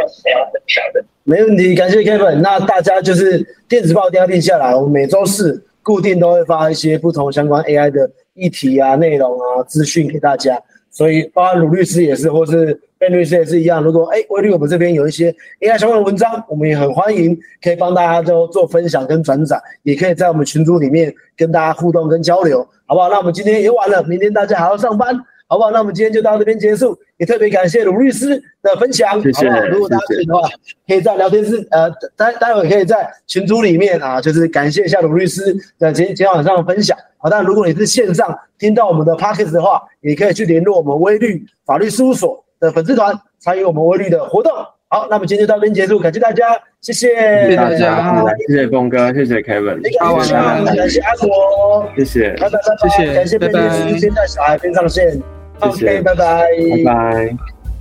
[1.25, 2.35] 没问题，感谢 Kevin。
[2.35, 5.65] 那大家就是电子报一定要定下来，我们每周四。
[5.81, 10.61] 固定都会发一些不同相关 AI 的议题啊、内容啊、资讯给大家，
[10.91, 23.09] 所以包括鲁律师也是，或是贝律师也是一样，如果哎威律我们这边有一些 AI 相关的文章，我们也很欢迎，可以帮大家都做分享跟转载，也可以在我们群组里面跟大家互动跟交流，好不好？
[23.09, 25.17] 那我们今天也晚了，明天大家还要上班，
[25.49, 25.71] 好不好？
[25.71, 29.67] 那我们今天就到这边结束，也特别感谢鲁律师的分享，谢谢好不好？
[29.67, 30.49] 如果大家谢谢可以的话，
[30.87, 36.95] 可以在聊天室呃待待会可以在群组里面啊，就是感谢一下鲁律师的今今天晚上的分享。
[37.17, 44.53] 好，但如果你是线上听到我们的 p o c k e t 的话，也可以去联络我们威律法律事务所的粉丝团，参与我们威律的活动。
[44.91, 53.67] 好，那么今天就到这边结束，感谢大家，谢谢，谢谢大大家家，谢谢峰哥，谢谢 Kevin，也感谢好晚感谢阿国，谢谢，拜拜拜拜，谢谢感谢贝律拜。
[53.67, 56.45] 拜师先带小孩边上线谢，OK，谢拜拜，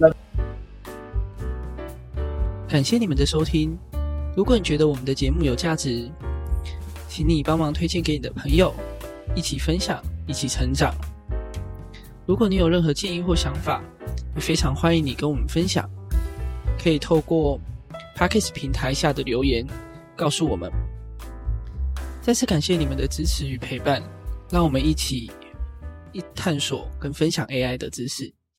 [0.01, 0.16] 拜拜。
[2.68, 3.76] 感谢你们的收听。
[4.37, 6.09] 如果你觉得我们的节目有价值，
[7.09, 8.72] 请你帮忙推荐给你的朋友，
[9.35, 10.95] 一起分享，一起成长。
[12.26, 13.83] 如果你有任何建议或想法，
[14.35, 15.89] 也非常欢迎你跟我们分享，
[16.83, 17.59] 可以透过
[18.14, 19.66] p a c k e s 平台下的留言
[20.14, 20.70] 告诉我们。
[22.20, 24.03] 再次感谢你们的支持与陪伴，
[24.51, 25.31] 让我们一起
[26.35, 28.38] 探索跟分享 AI 的知识。